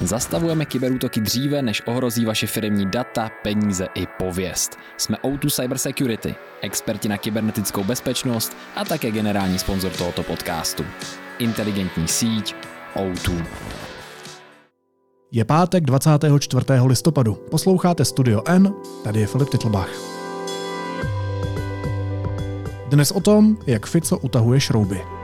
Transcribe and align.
Zastavujeme 0.00 0.64
kyberútoky 0.64 1.20
dříve, 1.20 1.62
než 1.62 1.82
ohrozí 1.86 2.24
vaše 2.24 2.46
firmní 2.46 2.86
data, 2.86 3.30
peníze 3.42 3.88
i 3.94 4.06
pověst. 4.06 4.78
Jsme 4.96 5.16
O2 5.16 5.50
Cybersecurity, 5.50 6.34
experti 6.60 7.08
na 7.08 7.18
kybernetickou 7.18 7.84
bezpečnost 7.84 8.56
a 8.76 8.84
také 8.84 9.10
generální 9.10 9.58
sponzor 9.58 9.92
tohoto 9.92 10.22
podcastu. 10.22 10.84
Inteligentní 11.38 12.08
síť 12.08 12.54
O2. 12.96 13.44
Je 15.32 15.44
pátek 15.44 15.84
24. 15.84 16.64
listopadu. 16.86 17.34
Posloucháte 17.34 18.04
Studio 18.04 18.42
N, 18.46 18.74
tady 19.04 19.20
je 19.20 19.26
Filip 19.26 19.48
Titlbach. 19.48 19.90
Dnes 22.88 23.10
o 23.10 23.20
tom, 23.20 23.56
jak 23.66 23.86
Fico 23.86 24.18
utahuje 24.18 24.60
šrouby. 24.60 25.21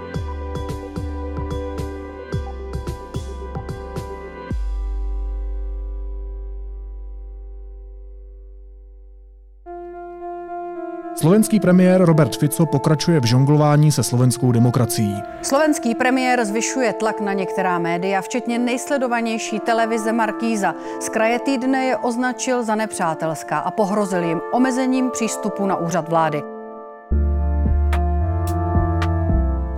Slovenský 11.20 11.60
premiér 11.60 12.04
Robert 12.04 12.36
Fico 12.36 12.66
pokračuje 12.66 13.20
v 13.20 13.24
žonglování 13.24 13.92
se 13.92 14.02
slovenskou 14.02 14.52
demokracií. 14.52 15.22
Slovenský 15.42 15.94
premiér 15.94 16.44
zvyšuje 16.44 16.92
tlak 16.92 17.20
na 17.20 17.32
některá 17.32 17.78
média, 17.78 18.20
včetně 18.20 18.58
nejsledovanější 18.58 19.60
televize 19.60 20.12
Markíza. 20.12 20.74
Z 21.00 21.08
kraje 21.08 21.38
týdne 21.38 21.84
je 21.84 21.96
označil 21.96 22.64
za 22.64 22.74
nepřátelská 22.74 23.58
a 23.58 23.70
pohrozil 23.70 24.22
jim 24.22 24.40
omezením 24.52 25.10
přístupu 25.10 25.66
na 25.66 25.76
úřad 25.76 26.08
vlády. 26.08 26.42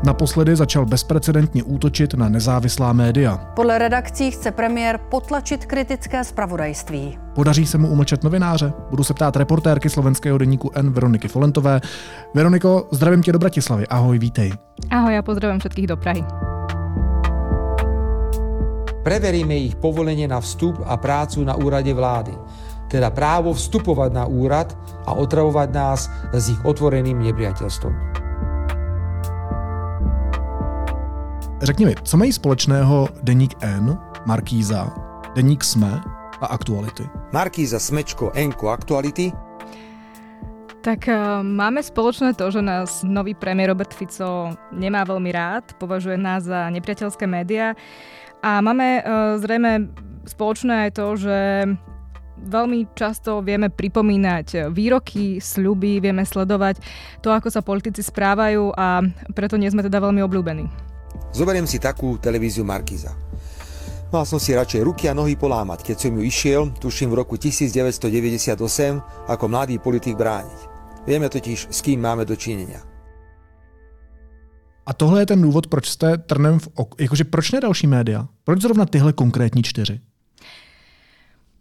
Naposledy 0.00 0.56
začal 0.56 0.86
bezprecedentně 0.86 1.62
útočit 1.62 2.14
na 2.14 2.28
nezávislá 2.28 2.92
média. 2.92 3.36
Podle 3.36 3.78
redakcí 3.78 4.30
chce 4.30 4.50
premiér 4.50 4.98
potlačit 4.98 5.66
kritické 5.66 6.24
spravodajství. 6.24 7.18
Podaří 7.34 7.66
se 7.66 7.78
mu 7.78 7.88
umlčet 7.88 8.24
novináře? 8.24 8.72
Budu 8.90 9.04
se 9.04 9.14
ptát 9.14 9.36
reportérky 9.36 9.90
slovenského 9.90 10.38
deníku 10.38 10.70
N 10.74 10.92
Veroniky 10.92 11.28
Folentové. 11.28 11.80
Veroniko, 12.34 12.88
zdravím 12.90 13.22
tě 13.22 13.32
do 13.32 13.38
Bratislavy. 13.38 13.86
Ahoj, 13.86 14.18
vítej. 14.18 14.52
Ahoj, 14.90 15.14
ja 15.14 15.22
pozdravím 15.22 15.60
všetkých 15.60 15.86
do 15.86 15.96
Prahy. 15.96 16.24
Preveríme 19.04 19.56
ich 19.56 19.76
povolenie 19.76 20.28
na 20.28 20.40
vstup 20.40 20.80
a 20.84 20.96
prácu 20.96 21.44
na 21.44 21.60
úrade 21.60 21.92
vlády. 21.92 22.32
Teda 22.88 23.12
právo 23.12 23.52
vstupovať 23.52 24.10
na 24.16 24.24
úrad 24.24 24.72
a 25.04 25.12
otravovať 25.12 25.68
nás 25.72 26.08
s 26.32 26.44
ich 26.48 26.60
otvoreným 26.64 27.20
nepriateľstvom. 27.20 28.29
Řekni 31.62 31.86
mi, 31.86 31.94
co 32.04 32.16
mají 32.16 32.32
společného 32.32 33.08
Deník 33.22 33.54
N, 33.60 33.98
Markíza, 34.26 34.88
Deník 35.34 35.64
Sme 35.64 36.00
a 36.40 36.46
Aktuality? 36.46 37.04
Markíza, 37.32 37.78
Smečko, 37.78 38.32
Enko, 38.34 38.68
Aktuality 38.68 39.32
tak 40.80 41.12
uh, 41.12 41.44
máme 41.44 41.84
spoločné 41.84 42.32
to, 42.32 42.48
že 42.48 42.64
nás 42.64 43.04
nový 43.04 43.36
premiér 43.36 43.76
Robert 43.76 43.92
Fico 43.92 44.56
nemá 44.72 45.04
veľmi 45.04 45.28
rád, 45.28 45.76
považuje 45.76 46.16
nás 46.16 46.48
za 46.48 46.72
nepriateľské 46.72 47.28
médiá 47.28 47.76
a 48.40 48.64
máme 48.64 49.04
uh, 49.04 49.36
zrejme 49.36 49.92
spoločné 50.24 50.88
aj 50.88 50.90
to, 50.96 51.06
že 51.20 51.38
veľmi 52.40 52.96
často 52.96 53.44
vieme 53.44 53.68
pripomínať 53.68 54.72
výroky, 54.72 55.36
sľuby, 55.36 56.00
vieme 56.00 56.24
sledovať 56.24 56.80
to, 57.20 57.28
ako 57.28 57.52
sa 57.52 57.60
politici 57.60 58.00
správajú 58.00 58.72
a 58.72 59.04
preto 59.36 59.60
nie 59.60 59.68
sme 59.68 59.84
teda 59.84 60.00
veľmi 60.00 60.24
obľúbení. 60.24 60.89
Zoberiem 61.30 61.66
si 61.66 61.78
takú 61.78 62.18
televíziu 62.18 62.66
Markiza. 62.66 63.14
Mal 64.10 64.26
som 64.26 64.42
si 64.42 64.50
radšej 64.50 64.82
ruky 64.82 65.06
a 65.06 65.14
nohy 65.14 65.38
polámať, 65.38 65.86
keď 65.86 65.96
som 66.02 66.12
ju 66.18 66.22
išiel, 66.26 66.62
tuším 66.82 67.14
v 67.14 67.22
roku 67.22 67.38
1998, 67.38 68.58
ako 69.30 69.44
mladý 69.46 69.78
politik 69.78 70.18
brániť. 70.18 70.60
Vieme 71.06 71.30
totiž, 71.30 71.70
s 71.70 71.78
kým 71.78 72.02
máme 72.02 72.26
dočinenia. 72.26 72.82
A 74.86 74.90
tohle 74.90 75.22
je 75.22 75.26
ten 75.26 75.42
důvod, 75.42 75.66
proč 75.66 75.88
jste 75.88 76.18
trnem 76.18 76.58
v 76.58 76.68
oku. 76.74 76.96
Jakože 76.98 77.24
proč 77.24 77.52
ne 77.52 77.60
další 77.60 77.86
média? 77.86 78.26
Proč 78.44 78.62
zrovna 78.62 78.86
tyhle 78.86 79.12
konkrétní 79.12 79.62
čtyři? 79.62 80.00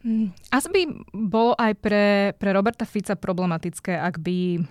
Hmm, 0.03 0.31
asi 0.51 0.67
by 0.73 0.81
bolo 1.13 1.61
aj 1.61 1.75
pre, 1.75 2.33
pre 2.39 2.55
Roberta 2.55 2.87
Fica 2.87 3.19
problematické, 3.19 3.99
ak 3.99 4.17
by 4.23 4.63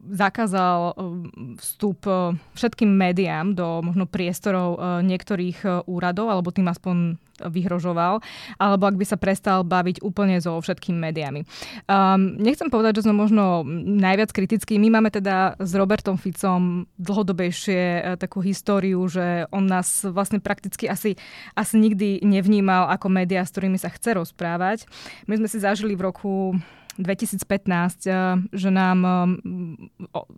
zakázal 0.00 0.78
ehm, 0.92 1.56
vstup 1.60 2.06
ehm, 2.08 2.40
všetkým 2.56 2.88
médiám 2.88 3.52
do 3.52 3.84
možno 3.84 4.08
priestorov 4.08 5.02
niektorých 5.04 5.86
úradov, 5.86 6.32
alebo 6.32 6.54
tým 6.54 6.68
aspoň 6.68 7.20
vyhrožoval, 7.48 8.22
alebo 8.60 8.84
ak 8.86 8.98
by 8.98 9.06
sa 9.08 9.18
prestal 9.18 9.66
baviť 9.66 10.04
úplne 10.04 10.38
so 10.38 10.58
všetkými 10.60 10.98
médiami. 10.98 11.42
Um, 11.88 12.38
nechcem 12.38 12.70
povedať, 12.70 13.00
že 13.00 13.04
sme 13.08 13.16
možno 13.16 13.66
najviac 13.98 14.30
kritickí. 14.30 14.78
My 14.78 15.00
máme 15.00 15.10
teda 15.10 15.58
s 15.58 15.72
Robertom 15.74 16.20
Ficom 16.20 16.86
dlhodobejšie 17.00 18.14
takú 18.20 18.44
históriu, 18.44 19.02
že 19.08 19.48
on 19.50 19.66
nás 19.66 20.04
vlastne 20.06 20.38
prakticky 20.38 20.86
asi, 20.86 21.18
asi 21.56 21.74
nikdy 21.80 22.22
nevnímal 22.22 22.90
ako 22.92 23.10
médiá, 23.10 23.42
s 23.42 23.54
ktorými 23.54 23.80
sa 23.80 23.90
chce 23.90 24.14
rozprávať. 24.18 24.86
My 25.26 25.38
sme 25.40 25.48
si 25.48 25.58
zažili 25.58 25.96
v 25.96 26.12
roku 26.12 26.54
2015, 26.98 28.06
eh, 28.06 28.36
že 28.52 28.68
nám 28.68 28.98
eh, 29.04 29.16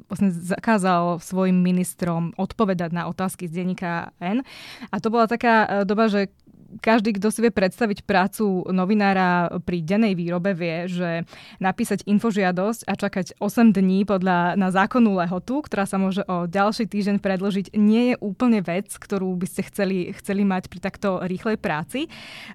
vlastne 0.06 0.30
zakázal 0.30 1.18
svojim 1.18 1.58
ministrom 1.58 2.30
odpovedať 2.38 2.90
na 2.94 3.10
otázky 3.10 3.50
z 3.50 3.62
denníka 3.62 4.14
N. 4.22 4.46
A 4.90 4.94
to 5.02 5.10
bola 5.10 5.26
taká 5.26 5.66
eh, 5.66 5.70
doba, 5.82 6.06
že 6.06 6.30
každý, 6.80 7.14
kto 7.18 7.28
si 7.30 7.44
vie 7.44 7.52
predstaviť 7.52 8.06
prácu 8.06 8.66
novinára 8.70 9.60
pri 9.62 9.84
dennej 9.84 10.14
výrobe, 10.16 10.56
vie, 10.56 10.88
že 10.90 11.10
napísať 11.58 12.06
infožiadosť 12.08 12.88
a 12.88 12.92
čakať 12.94 13.26
8 13.38 13.74
dní 13.74 14.06
podľa, 14.08 14.58
na 14.58 14.68
zákonnú 14.70 15.18
lehotu, 15.18 15.62
ktorá 15.62 15.84
sa 15.84 16.00
môže 16.00 16.22
o 16.26 16.46
ďalší 16.48 16.88
týždeň 16.88 17.16
predložiť, 17.20 17.66
nie 17.76 18.14
je 18.14 18.16
úplne 18.18 18.64
vec, 18.64 18.90
ktorú 18.94 19.34
by 19.38 19.46
ste 19.46 19.62
chceli, 19.68 20.14
chceli 20.16 20.42
mať 20.42 20.72
pri 20.72 20.80
takto 20.80 21.22
rýchlej 21.22 21.60
práci. 21.60 22.06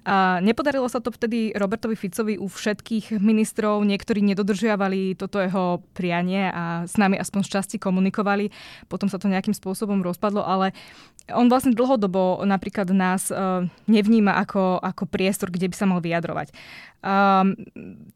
A 0.04 0.40
nepodarilo 0.44 0.88
sa 0.90 0.98
to 0.98 1.12
vtedy 1.12 1.52
Robertovi 1.54 1.94
Ficovi 1.94 2.34
u 2.40 2.48
všetkých 2.48 3.20
ministrov, 3.20 3.84
niektorí 3.84 4.24
nedodržiavali 4.24 5.14
toto 5.16 5.38
jeho 5.40 5.84
prianie 5.92 6.50
a 6.50 6.84
s 6.88 6.96
nami 6.96 7.20
aspoň 7.20 7.40
z 7.46 7.50
časti 7.60 7.76
komunikovali, 7.76 8.50
potom 8.88 9.08
sa 9.08 9.20
to 9.20 9.30
nejakým 9.30 9.54
spôsobom 9.54 10.00
rozpadlo, 10.00 10.42
ale 10.44 10.72
on 11.30 11.46
vlastne 11.46 11.76
dlhodobo 11.76 12.42
napríklad 12.42 12.90
nás 12.90 13.30
uh, 13.30 13.62
nevníma 14.10 14.34
ako, 14.42 14.82
ako 14.82 15.06
priestor, 15.06 15.54
kde 15.54 15.70
by 15.70 15.76
sa 15.78 15.86
mal 15.86 16.02
vyjadrovať. 16.02 16.50
Um, 17.00 17.56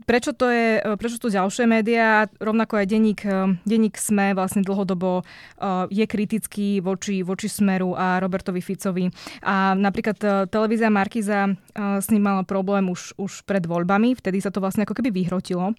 prečo 0.05 0.37
to 0.37 0.53
je, 0.53 0.77
e, 0.77 0.93
prečo 1.00 1.17
sú 1.17 1.33
ďalšie 1.33 1.65
médiá, 1.65 2.28
rovnako 2.37 2.84
aj 2.84 2.87
denník, 2.93 3.21
e, 3.25 3.56
denník 3.65 3.97
SME 3.97 4.37
vlastne 4.37 4.61
dlhodobo 4.61 5.25
uh, 5.25 5.89
je 5.89 6.05
kritický 6.05 6.84
voči, 6.84 7.25
voči 7.25 7.49
Smeru 7.49 7.97
a 7.97 8.21
Robertovi 8.21 8.61
Ficovi. 8.61 9.09
A 9.41 9.72
napríklad 9.72 10.19
uh, 10.21 10.45
televízia 10.45 10.93
Markiza 10.93 11.49
uh, 11.49 11.97
s 11.97 12.12
ním 12.12 12.28
mala 12.28 12.45
problém 12.45 12.84
už, 12.93 13.17
už 13.17 13.49
pred 13.49 13.65
voľbami, 13.65 14.12
vtedy 14.21 14.45
sa 14.45 14.53
to 14.53 14.61
vlastne 14.61 14.84
ako 14.84 15.01
keby 15.01 15.25
vyhrotilo. 15.25 15.72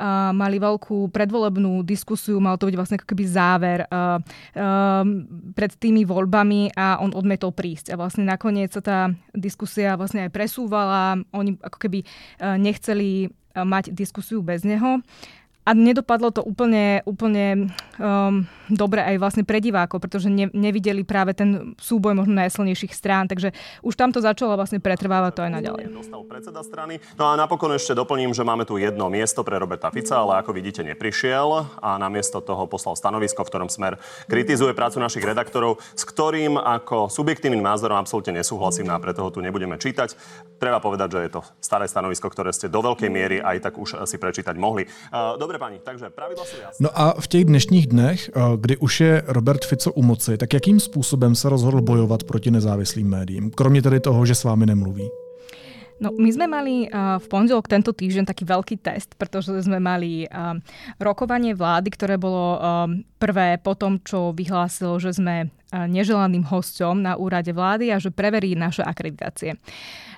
Uh, 0.00 0.32
mali 0.32 0.56
veľkú 0.56 1.12
predvolebnú 1.12 1.84
diskusiu, 1.84 2.40
mal 2.40 2.56
to 2.56 2.72
byť 2.72 2.76
vlastne 2.76 2.96
ako 2.96 3.08
keby 3.12 3.24
záver 3.28 3.78
uh, 3.88 4.16
uh, 4.56 5.04
pred 5.52 5.72
tými 5.76 6.08
voľbami 6.08 6.72
a 6.72 7.04
on 7.04 7.12
odmetol 7.12 7.52
prísť. 7.52 7.92
A 7.92 8.00
vlastne 8.00 8.24
nakoniec 8.24 8.72
sa 8.72 8.80
tá 8.80 8.98
diskusia 9.36 9.92
vlastne 10.00 10.24
aj 10.24 10.32
presúvala, 10.32 11.20
oni 11.36 11.60
ako 11.60 11.78
keby 11.84 12.00
nechceli 12.54 13.26
eh, 13.26 13.64
mať 13.66 13.90
diskusiu 13.90 14.42
bez 14.46 14.62
neho. 14.62 15.02
A 15.66 15.74
nedopadlo 15.74 16.30
to 16.30 16.46
úplne, 16.46 17.02
úplne 17.10 17.74
um, 17.98 18.46
dobre 18.70 19.02
aj 19.02 19.18
vlastne 19.18 19.42
pre 19.42 19.58
divákov, 19.58 19.98
pretože 19.98 20.30
ne, 20.30 20.46
nevideli 20.54 21.02
práve 21.02 21.34
ten 21.34 21.74
súboj 21.74 22.14
možno 22.14 22.38
najsilnejších 22.38 22.94
strán, 22.94 23.26
takže 23.26 23.50
už 23.82 23.98
tam 23.98 24.14
to 24.14 24.22
začalo 24.22 24.54
vlastne 24.54 24.78
pretrvávať 24.78 25.32
to 25.34 25.40
aj 25.42 25.52
naďalej. 25.58 25.82
Dostal 25.90 26.22
predseda 26.22 26.62
strany. 26.62 27.02
No 27.18 27.26
a 27.26 27.34
napokon 27.34 27.74
ešte 27.74 27.98
doplním, 27.98 28.30
že 28.30 28.46
máme 28.46 28.62
tu 28.62 28.78
jedno 28.78 29.10
miesto 29.10 29.42
pre 29.42 29.58
Roberta 29.58 29.90
Fica, 29.90 30.22
ale 30.22 30.38
ako 30.38 30.54
vidíte 30.54 30.86
neprišiel 30.86 31.82
a 31.82 31.98
namiesto 31.98 32.38
toho 32.38 32.70
poslal 32.70 32.94
stanovisko, 32.94 33.42
v 33.42 33.50
ktorom 33.50 33.66
smer 33.66 33.98
kritizuje 34.30 34.70
prácu 34.70 35.02
našich 35.02 35.26
redaktorov, 35.26 35.82
s 35.98 36.06
ktorým 36.06 36.62
ako 36.62 37.10
subjektívnym 37.10 37.66
názorom 37.66 37.98
absolútne 37.98 38.38
nesúhlasím 38.38 38.86
a 38.94 39.02
preto 39.02 39.26
ho 39.26 39.34
tu 39.34 39.42
nebudeme 39.42 39.74
čítať. 39.74 40.14
Treba 40.62 40.78
povedať, 40.78 41.08
že 41.10 41.20
je 41.26 41.30
to 41.34 41.40
staré 41.58 41.90
stanovisko, 41.90 42.30
ktoré 42.30 42.54
ste 42.54 42.70
do 42.70 42.78
veľkej 42.86 43.10
miery 43.10 43.42
aj 43.42 43.66
tak 43.66 43.74
už 43.74 44.06
si 44.06 44.14
prečítať 44.14 44.54
mohli. 44.54 44.86
Dobre, 45.36 45.55
Dobre, 45.56 45.72
pani, 45.72 45.78
takže 45.80 46.12
pravidla 46.12 46.44
sú 46.44 46.56
jasné. 46.60 46.80
No 46.84 46.92
a 46.92 47.16
v 47.16 47.26
těch 47.26 47.44
dnešních 47.44 47.86
dnech, 47.86 48.28
eh, 48.28 48.40
kdy 48.60 48.76
už 48.76 49.00
je 49.00 49.22
Robert 49.26 49.64
Fico 49.64 49.92
u 49.92 50.02
moci, 50.02 50.36
tak 50.36 50.52
jakým 50.52 50.80
způsobem 50.80 51.34
se 51.34 51.48
rozhodl 51.48 51.80
bojovat 51.80 52.24
proti 52.24 52.50
nezávislým 52.50 53.08
médiím? 53.08 53.50
Kromě 53.50 53.82
tedy 53.82 54.00
toho, 54.00 54.26
že 54.26 54.34
s 54.34 54.44
vámi 54.44 54.66
nemluví. 54.66 55.08
No, 56.00 56.12
my 56.12 56.28
sme 56.28 56.44
mali 56.44 56.84
uh, 56.92 57.16
v 57.16 57.26
pondelok 57.32 57.72
tento 57.72 57.88
týždeň 57.88 58.28
taký 58.28 58.44
veľký 58.44 58.76
test, 58.84 59.16
pretože 59.16 59.64
sme 59.64 59.80
mali 59.80 60.28
uh, 60.28 60.60
rokovanie 61.00 61.56
vlády, 61.56 61.88
ktoré 61.88 62.20
bolo 62.20 62.60
uh, 62.60 62.84
prvé 63.16 63.56
po 63.56 63.72
tom, 63.72 63.96
čo 64.04 64.36
vyhlásil, 64.36 65.00
že 65.00 65.16
sme 65.16 65.48
neželaným 65.72 66.46
hosťom 66.46 67.02
na 67.02 67.18
úrade 67.18 67.50
vlády 67.50 67.90
a 67.90 67.98
že 67.98 68.14
preverí 68.14 68.54
naše 68.54 68.86
akreditácie. 68.86 69.58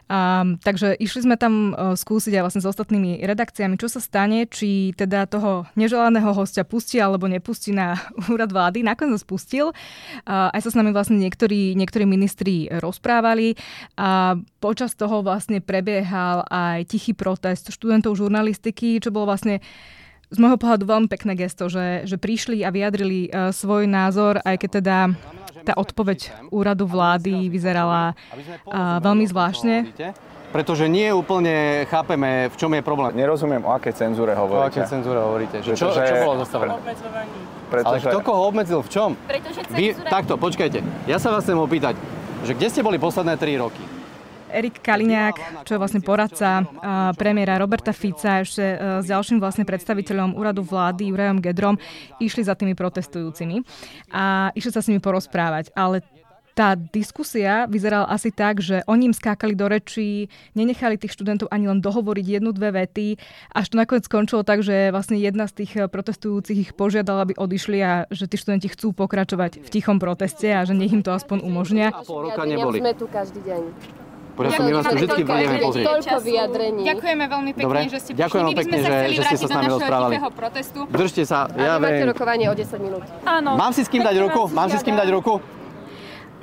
Um, 0.09 0.57
takže 0.65 0.97
išli 0.97 1.29
sme 1.29 1.37
tam 1.37 1.77
uh, 1.77 1.93
skúsiť 1.93 2.41
aj 2.41 2.43
vlastne 2.49 2.63
s 2.65 2.71
ostatnými 2.73 3.21
redakciami, 3.21 3.77
čo 3.77 3.93
sa 3.93 4.01
stane, 4.01 4.49
či 4.49 4.97
teda 4.97 5.29
toho 5.29 5.69
neželaného 5.77 6.33
hostia 6.33 6.65
pustí 6.65 6.97
alebo 6.97 7.29
nepustí 7.29 7.77
na 7.77 8.01
úrad 8.33 8.49
vlády. 8.49 8.81
Nakoniec 8.81 9.21
sa 9.21 9.29
spustil. 9.29 9.77
Uh, 10.25 10.49
aj 10.57 10.65
sa 10.65 10.73
s 10.73 10.79
nami 10.81 10.97
vlastne 10.97 11.21
niektorí, 11.21 11.77
niektorí 11.77 12.09
ministri 12.09 12.73
rozprávali 12.73 13.53
a 14.01 14.41
počas 14.65 14.97
toho 14.97 15.21
vlastne 15.21 15.61
prebiehal 15.61 16.49
aj 16.49 16.89
tichý 16.89 17.13
protest 17.13 17.69
študentov 17.69 18.17
žurnalistiky, 18.17 19.05
čo 19.05 19.13
bolo 19.13 19.29
vlastne 19.29 19.61
z 20.29 20.37
môjho 20.37 20.61
pohľadu 20.61 20.85
veľmi 20.85 21.09
pekné 21.09 21.33
gesto, 21.35 21.73
že, 21.73 22.05
že 22.05 22.21
prišli 22.21 22.61
a 22.65 22.71
vyjadrili 22.73 23.33
uh, 23.33 23.49
svoj 23.51 23.89
názor, 23.89 24.45
aj 24.45 24.57
keď 24.61 24.71
teda 24.81 24.97
tá 25.65 25.73
odpoveď 25.77 26.49
úradu 26.53 26.85
vlády 26.89 27.49
vyzerala 27.49 28.13
uh, 28.13 29.01
veľmi 29.01 29.25
zvláštne. 29.25 29.89
Pretože 30.49 30.89
nie 30.89 31.13
úplne 31.13 31.85
chápeme, 31.93 32.49
v 32.49 32.57
čom 32.57 32.73
je 32.73 32.81
problém. 32.81 33.13
Nerozumiem, 33.13 33.61
o 33.69 33.77
akej 33.77 33.93
cenzúre 33.93 34.33
hovoríte. 34.33 34.65
O 34.65 34.69
akej 34.73 34.85
cenzúre 34.89 35.21
hovoríte? 35.21 35.57
Že 35.61 35.77
čo, 35.77 35.93
čo 35.93 36.15
bolo 36.25 36.41
zastavené? 36.41 36.73
Pretože... 37.69 38.09
Ale 38.09 38.17
kto 38.17 38.21
koho 38.25 38.41
obmedzil 38.49 38.81
v 38.81 38.89
čom? 38.89 39.11
Pretože 39.29 39.61
cenzúra... 39.61 39.77
Vy, 39.77 39.87
takto, 40.09 40.41
počkajte. 40.41 40.81
Ja 41.05 41.21
sa 41.21 41.37
vás 41.37 41.45
chcem 41.45 41.61
opýtať, 41.61 42.01
že 42.49 42.57
kde 42.57 42.69
ste 42.73 42.81
boli 42.81 42.97
posledné 42.97 43.37
3 43.37 43.61
roky? 43.61 43.98
Erik 44.49 44.81
Kaliňák, 44.81 45.65
čo 45.69 45.77
je 45.77 45.81
vlastne 45.81 46.01
poradca 46.01 46.65
premiéra 47.15 47.61
Roberta 47.61 47.93
Fica 47.93 48.41
ešte 48.43 48.65
e, 48.65 48.77
s 49.03 49.07
ďalším 49.07 49.39
vlastne 49.39 49.69
predstaviteľom 49.69 50.35
úradu 50.35 50.65
vlády 50.65 51.13
Jurajom 51.13 51.39
Gedrom 51.45 51.77
išli 52.19 52.43
za 52.45 52.57
tými 52.57 52.73
protestujúcimi 52.73 53.61
a 54.13 54.51
išli 54.57 54.71
sa 54.73 54.81
s 54.81 54.89
nimi 54.89 55.01
porozprávať. 55.03 55.73
Ale 55.77 56.01
tá 56.59 56.75
diskusia 56.75 57.71
vyzerala 57.71 58.11
asi 58.11 58.35
tak, 58.35 58.59
že 58.59 58.83
oni 58.91 59.13
im 59.13 59.15
skákali 59.15 59.55
do 59.55 59.71
rečí, 59.71 60.27
nenechali 60.59 60.99
tých 60.99 61.15
študentov 61.15 61.47
ani 61.55 61.71
len 61.71 61.79
dohovoriť 61.79 62.27
jednu, 62.27 62.51
dve 62.51 62.75
vety, 62.83 63.15
až 63.55 63.71
to 63.71 63.79
nakoniec 63.79 64.11
skončilo 64.11 64.43
tak, 64.43 64.67
že 64.67 64.91
vlastne 64.91 65.15
jedna 65.23 65.47
z 65.47 65.63
tých 65.63 65.87
protestujúcich 65.87 66.59
ich 66.59 66.71
požiadala, 66.75 67.31
aby 67.31 67.39
odišli 67.39 67.79
a 67.79 68.11
že 68.11 68.27
tí 68.27 68.35
študenti 68.35 68.75
chcú 68.75 68.91
pokračovať 68.91 69.63
v 69.63 69.69
tichom 69.71 70.03
proteste 70.03 70.51
a 70.51 70.67
že 70.67 70.75
nech 70.75 70.91
im 70.91 71.07
to 71.07 71.15
aspoň 71.15 71.47
umožnia. 71.47 71.95
A 71.95 72.03
pol 72.03 72.27
roka 72.27 72.43
neboli. 72.43 72.83
Sme 72.83 72.99
tu 72.99 73.07
každý 73.07 73.39
deň 73.47 73.63
my 74.39 74.73
vás 74.79 74.85
tu 74.87 74.95
vždy 74.95 75.23
budeme 75.27 75.57
pozrieť. 75.59 75.87
Toľko 75.91 76.17
vyjadrení. 76.23 76.83
Ďakujeme 76.87 77.25
veľmi 77.27 77.51
pekne, 77.53 77.67
Dobre? 77.67 77.79
že 77.91 77.99
ste 77.99 78.11
prišli. 78.15 78.23
Ďakujem 78.23 78.47
pekne, 78.55 78.77
že, 78.79 78.95
že 79.11 79.23
ste 79.27 79.37
sa 79.37 79.47
s 79.47 79.51
nami 79.51 79.69
rozprávali. 79.75 80.15
protestu. 80.33 80.81
Držte 80.87 81.23
sa, 81.27 81.51
ja 81.59 81.77
A 81.77 81.83
máte 81.83 82.05
rokovanie 82.07 82.47
o 82.47 82.55
10 82.55 82.79
minút. 82.79 83.05
Áno. 83.27 83.59
Mám 83.59 83.73
si 83.75 83.83
s 83.83 83.89
kým 83.91 84.07
dať 84.07 84.17
ruku? 84.23 84.43
Mám 84.55 84.69
si 84.71 84.77
s 84.79 84.85
kým 84.87 84.95
dať 84.95 85.09
ruku? 85.11 85.43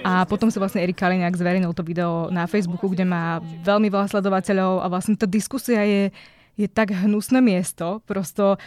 A 0.05 0.21
potom 0.29 0.53
sa 0.53 0.61
vlastne 0.61 0.85
Erik 0.85 1.01
Kaliňák 1.01 1.33
zverejnil 1.33 1.73
to 1.73 1.81
video 1.81 2.29
na 2.29 2.45
Facebooku, 2.45 2.93
kde 2.93 3.09
má 3.09 3.41
veľmi 3.65 3.89
veľa 3.89 4.05
sledovateľov 4.13 4.85
a 4.85 4.87
vlastne 4.91 5.17
tá 5.17 5.25
diskusia 5.25 5.81
je, 5.81 6.13
je 6.61 6.67
tak 6.69 6.93
hnusné 6.93 7.41
miesto. 7.41 8.05
Prosto 8.05 8.61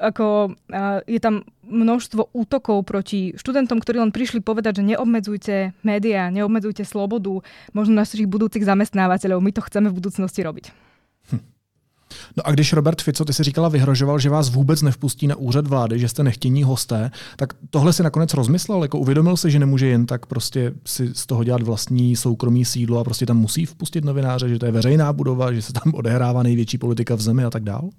ako 0.00 0.56
je 1.04 1.20
tam 1.20 1.44
množstvo 1.68 2.32
útokov 2.32 2.82
proti 2.88 3.36
študentom, 3.36 3.78
ktorí 3.78 4.00
len 4.00 4.10
prišli 4.10 4.40
povedať, 4.40 4.80
že 4.80 4.96
neobmedzujte 4.96 5.76
médiá, 5.84 6.32
neobmedzujte 6.32 6.82
slobodu, 6.88 7.44
možno 7.76 8.00
našich 8.00 8.26
budúcich 8.26 8.64
zamestnávateľov. 8.64 9.44
My 9.44 9.52
to 9.52 9.62
chceme 9.62 9.92
v 9.92 9.98
budúcnosti 10.00 10.40
robiť. 10.40 10.89
No 12.36 12.46
a 12.46 12.50
když 12.50 12.72
Robert 12.72 13.02
Fico, 13.02 13.24
ty 13.24 13.32
si 13.32 13.44
říkala, 13.44 13.68
vyhrožoval, 13.68 14.18
že 14.18 14.30
vás 14.30 14.50
vůbec 14.50 14.82
nevpustí 14.82 15.26
na 15.26 15.36
úřad 15.36 15.66
vlády, 15.66 15.98
že 15.98 16.08
jste 16.08 16.22
nechtění 16.22 16.62
hosté, 16.62 17.10
tak 17.36 17.52
tohle 17.70 17.92
si 17.92 18.02
nakonec 18.02 18.34
rozmyslel, 18.34 18.82
jako 18.82 18.98
uvědomil 18.98 19.36
se, 19.36 19.50
že 19.50 19.58
nemůže 19.58 19.86
jen 19.86 20.06
tak 20.06 20.26
prostě 20.26 20.72
si 20.86 21.14
z 21.14 21.26
toho 21.26 21.44
dělat 21.44 21.62
vlastní 21.62 22.16
soukromý 22.16 22.64
sídlo 22.64 23.00
a 23.00 23.04
prostě 23.04 23.26
tam 23.26 23.36
musí 23.36 23.66
vpustit 23.66 24.04
novináře, 24.04 24.48
že 24.48 24.58
to 24.58 24.66
je 24.66 24.72
veřejná 24.72 25.12
budova, 25.12 25.52
že 25.52 25.62
se 25.62 25.72
tam 25.72 25.94
odehrává 25.94 26.42
největší 26.42 26.78
politika 26.78 27.14
v 27.14 27.20
zemi 27.20 27.44
a 27.44 27.50
tak 27.50 27.62
dál? 27.64 27.90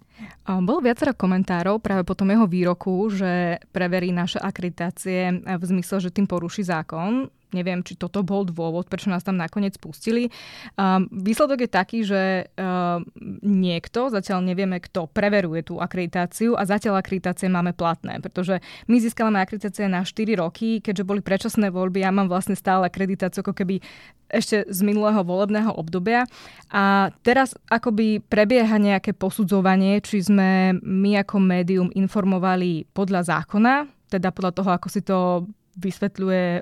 Bolo 0.61 0.81
viacero 0.81 1.13
komentárov 1.13 1.81
práve 1.81 2.03
po 2.03 2.17
tom 2.17 2.29
jeho 2.29 2.47
výroku, 2.47 3.09
že 3.09 3.57
preverí 3.71 4.11
naše 4.11 4.39
akreditácie 4.39 5.41
v 5.57 5.63
zmysle, 5.65 6.01
že 6.01 6.09
tým 6.09 6.27
poruší 6.27 6.63
zákon. 6.63 7.29
Neviem, 7.51 7.83
či 7.83 8.00
toto 8.00 8.24
bol 8.24 8.48
dôvod, 8.48 8.88
prečo 8.88 9.12
nás 9.12 9.27
tam 9.27 9.36
nakoniec 9.36 9.75
pustili. 9.75 10.31
Um, 10.80 11.12
výsledok 11.12 11.68
je 11.68 11.69
taký, 11.69 12.00
že 12.07 12.48
um, 12.56 13.03
niekto, 13.44 14.07
zatiaľ 14.07 14.39
nevieme 14.44 14.80
kto, 14.80 15.12
preveruje 15.12 15.68
tú 15.68 15.83
akreditáciu 15.83 16.56
a 16.56 16.63
zatiaľ 16.63 17.03
akreditácie 17.03 17.51
máme 17.51 17.75
platné, 17.75 18.24
pretože 18.24 18.63
my 18.88 18.98
získame 19.03 19.36
akreditácie 19.39 19.92
na 19.92 20.07
4 20.07 20.39
roky, 20.39 20.80
keďže 20.80 21.03
boli 21.03 21.19
predčasné 21.19 21.68
voľby, 21.69 22.03
ja 22.03 22.12
mám 22.15 22.31
vlastne 22.31 22.56
stále 22.56 22.88
akreditáciu 22.88 23.44
ako 23.44 23.51
keby 23.51 23.83
ešte 24.31 24.63
z 24.71 24.80
minulého 24.81 25.21
volebného 25.27 25.75
obdobia. 25.75 26.24
A 26.71 27.12
teraz 27.21 27.51
akoby 27.68 28.24
prebieha 28.24 28.80
nejaké 28.80 29.12
posudzovanie, 29.12 30.00
či 30.00 30.24
sme 30.24 30.80
my 30.80 31.19
ako 31.19 31.38
médium 31.44 31.89
informovali 31.92 32.88
podľa 32.95 33.27
zákona, 33.27 33.92
teda 34.07 34.31
podľa 34.31 34.51
toho, 34.56 34.69
ako 34.71 34.88
si 34.88 35.01
to 35.03 35.48
vysvetľuje 35.77 36.45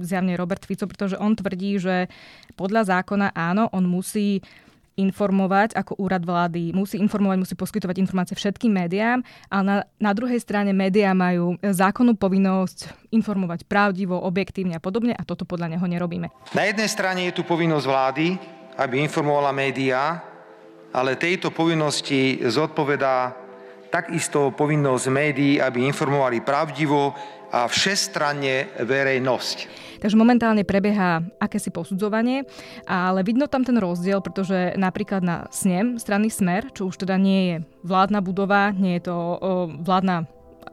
zjavne 0.00 0.34
Robert 0.38 0.64
Fico, 0.64 0.88
pretože 0.88 1.20
on 1.20 1.36
tvrdí, 1.36 1.76
že 1.76 2.08
podľa 2.56 2.98
zákona 2.98 3.36
áno, 3.36 3.68
on 3.72 3.84
musí 3.84 4.40
informovať 4.98 5.78
ako 5.78 5.94
úrad 6.02 6.26
vlády, 6.26 6.74
musí 6.74 6.98
informovať, 6.98 7.38
musí 7.38 7.54
poskytovať 7.54 8.02
informácie 8.02 8.34
všetkým 8.34 8.74
médiám, 8.74 9.22
ale 9.46 9.62
na, 9.62 9.76
na 10.02 10.12
druhej 10.12 10.42
strane 10.42 10.74
médiá 10.74 11.14
majú 11.14 11.54
zákonnú 11.62 12.18
povinnosť 12.18 13.14
informovať 13.14 13.62
pravdivo, 13.70 14.18
objektívne 14.18 14.74
a 14.74 14.82
podobne 14.82 15.14
a 15.14 15.22
toto 15.22 15.46
podľa 15.46 15.78
neho 15.78 15.86
nerobíme. 15.86 16.34
Na 16.50 16.66
jednej 16.66 16.90
strane 16.90 17.30
je 17.30 17.38
tu 17.38 17.46
povinnosť 17.46 17.86
vlády, 17.86 18.26
aby 18.74 18.98
informovala 18.98 19.54
médiá, 19.54 20.18
ale 20.90 21.14
tejto 21.14 21.54
povinnosti 21.54 22.42
zodpovedá 22.42 23.47
takisto 23.88 24.52
povinnosť 24.52 25.06
médií, 25.08 25.60
aby 25.60 25.84
informovali 25.88 26.44
pravdivo, 26.44 27.16
a 27.48 27.64
všestranne 27.64 28.76
verejnosť. 28.84 29.88
Takže 29.98 30.14
momentálne 30.14 30.62
prebieha 30.62 31.26
akési 31.42 31.74
posudzovanie, 31.74 32.46
ale 32.86 33.26
vidno 33.26 33.50
tam 33.50 33.66
ten 33.66 33.74
rozdiel, 33.74 34.22
pretože 34.22 34.78
napríklad 34.78 35.26
na 35.26 35.36
SNEM, 35.50 35.98
strany 35.98 36.30
Smer, 36.30 36.70
čo 36.70 36.86
už 36.86 37.02
teda 37.02 37.18
nie 37.18 37.40
je 37.50 37.56
vládna 37.82 38.22
budova, 38.22 38.70
nie 38.70 39.02
je 39.02 39.10
to 39.10 39.16
o, 39.16 39.36
vládna 39.82 40.22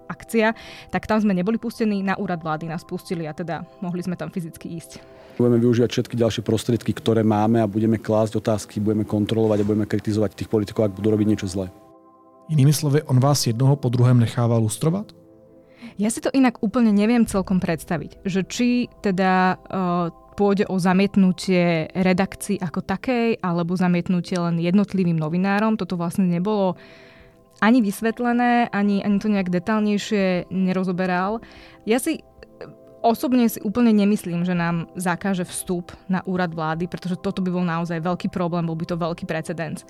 akcia, 0.06 0.54
tak 0.94 1.10
tam 1.10 1.18
sme 1.18 1.34
neboli 1.34 1.58
pustení, 1.58 2.06
na 2.06 2.14
úrad 2.22 2.46
vlády 2.46 2.70
nás 2.70 2.86
pustili 2.86 3.26
a 3.26 3.34
teda 3.34 3.66
mohli 3.82 4.06
sme 4.06 4.14
tam 4.14 4.30
fyzicky 4.30 4.70
ísť. 4.78 5.02
Budeme 5.42 5.58
využívať 5.58 5.90
všetky 5.90 6.16
ďalšie 6.16 6.42
prostriedky, 6.46 6.94
ktoré 6.94 7.26
máme 7.26 7.66
a 7.66 7.68
budeme 7.68 7.98
klásť 7.98 8.38
otázky, 8.38 8.78
budeme 8.78 9.10
kontrolovať 9.10 9.66
a 9.66 9.68
budeme 9.68 9.90
kritizovať 9.90 10.38
tých 10.38 10.52
politikov, 10.54 10.94
ak 10.94 10.96
budú 11.02 11.10
robiť 11.12 11.28
niečo 11.34 11.50
zlé. 11.50 11.74
Inými 12.46 12.74
slovy, 12.74 13.02
on 13.10 13.18
vás 13.18 13.48
jednoho 13.50 13.74
po 13.74 13.90
druhém 13.90 14.22
nechával 14.22 14.62
lustrovať? 14.62 15.18
Ja 15.98 16.12
si 16.14 16.22
to 16.22 16.30
inak 16.30 16.62
úplne 16.62 16.92
neviem 16.92 17.26
celkom 17.26 17.58
predstaviť, 17.58 18.22
že 18.28 18.44
či 18.46 18.92
teda 19.02 19.56
uh, 19.56 20.12
pôjde 20.36 20.68
o 20.68 20.76
zamietnutie 20.76 21.90
redakcii 21.96 22.60
ako 22.60 22.84
takej, 22.84 23.40
alebo 23.40 23.80
zamietnutie 23.80 24.36
len 24.36 24.60
jednotlivým 24.60 25.16
novinárom. 25.16 25.80
Toto 25.80 25.96
vlastne 25.96 26.28
nebolo 26.28 26.76
ani 27.64 27.80
vysvetlené, 27.80 28.68
ani, 28.70 29.00
ani 29.02 29.18
to 29.18 29.32
nejak 29.32 29.48
detálnejšie 29.48 30.52
nerozoberal. 30.52 31.40
Ja 31.88 31.98
si 32.04 32.22
osobne 33.00 33.48
si 33.48 33.62
úplne 33.62 33.96
nemyslím, 33.96 34.44
že 34.44 34.58
nám 34.58 34.92
zakáže 35.00 35.48
vstup 35.48 35.96
na 36.12 36.26
úrad 36.28 36.52
vlády, 36.52 36.92
pretože 36.92 37.22
toto 37.22 37.40
by 37.40 37.50
bol 37.54 37.64
naozaj 37.64 38.02
veľký 38.02 38.28
problém, 38.34 38.68
bol 38.68 38.76
by 38.76 38.86
to 38.90 38.98
veľký 38.98 39.24
precedens. 39.30 39.88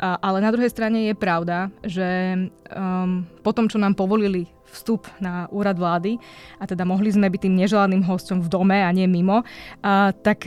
Ale 0.00 0.44
na 0.44 0.52
druhej 0.52 0.68
strane 0.68 1.08
je 1.08 1.14
pravda, 1.16 1.72
že 1.80 2.36
um, 2.68 3.24
po 3.40 3.50
tom, 3.56 3.64
čo 3.64 3.80
nám 3.80 3.96
povolili 3.96 4.44
vstup 4.68 5.08
na 5.22 5.48
úrad 5.48 5.80
vlády 5.80 6.20
a 6.60 6.68
teda 6.68 6.84
mohli 6.84 7.08
sme 7.08 7.32
byť 7.32 7.40
tým 7.48 7.56
neželaným 7.56 8.04
hostom 8.04 8.44
v 8.44 8.52
dome 8.52 8.76
a 8.76 8.90
nie 8.92 9.08
mimo, 9.08 9.40
a, 9.80 10.12
tak 10.12 10.44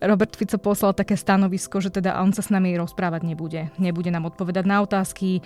Robert 0.00 0.32
Fico 0.36 0.56
poslal 0.56 0.96
také 0.96 1.16
stanovisko, 1.16 1.80
že 1.80 1.92
teda 1.92 2.16
on 2.24 2.32
sa 2.32 2.40
s 2.40 2.48
nami 2.48 2.72
rozprávať 2.80 3.20
nebude. 3.22 3.68
Nebude 3.76 4.08
nám 4.08 4.32
odpovedať 4.32 4.64
na 4.64 4.80
otázky, 4.80 5.44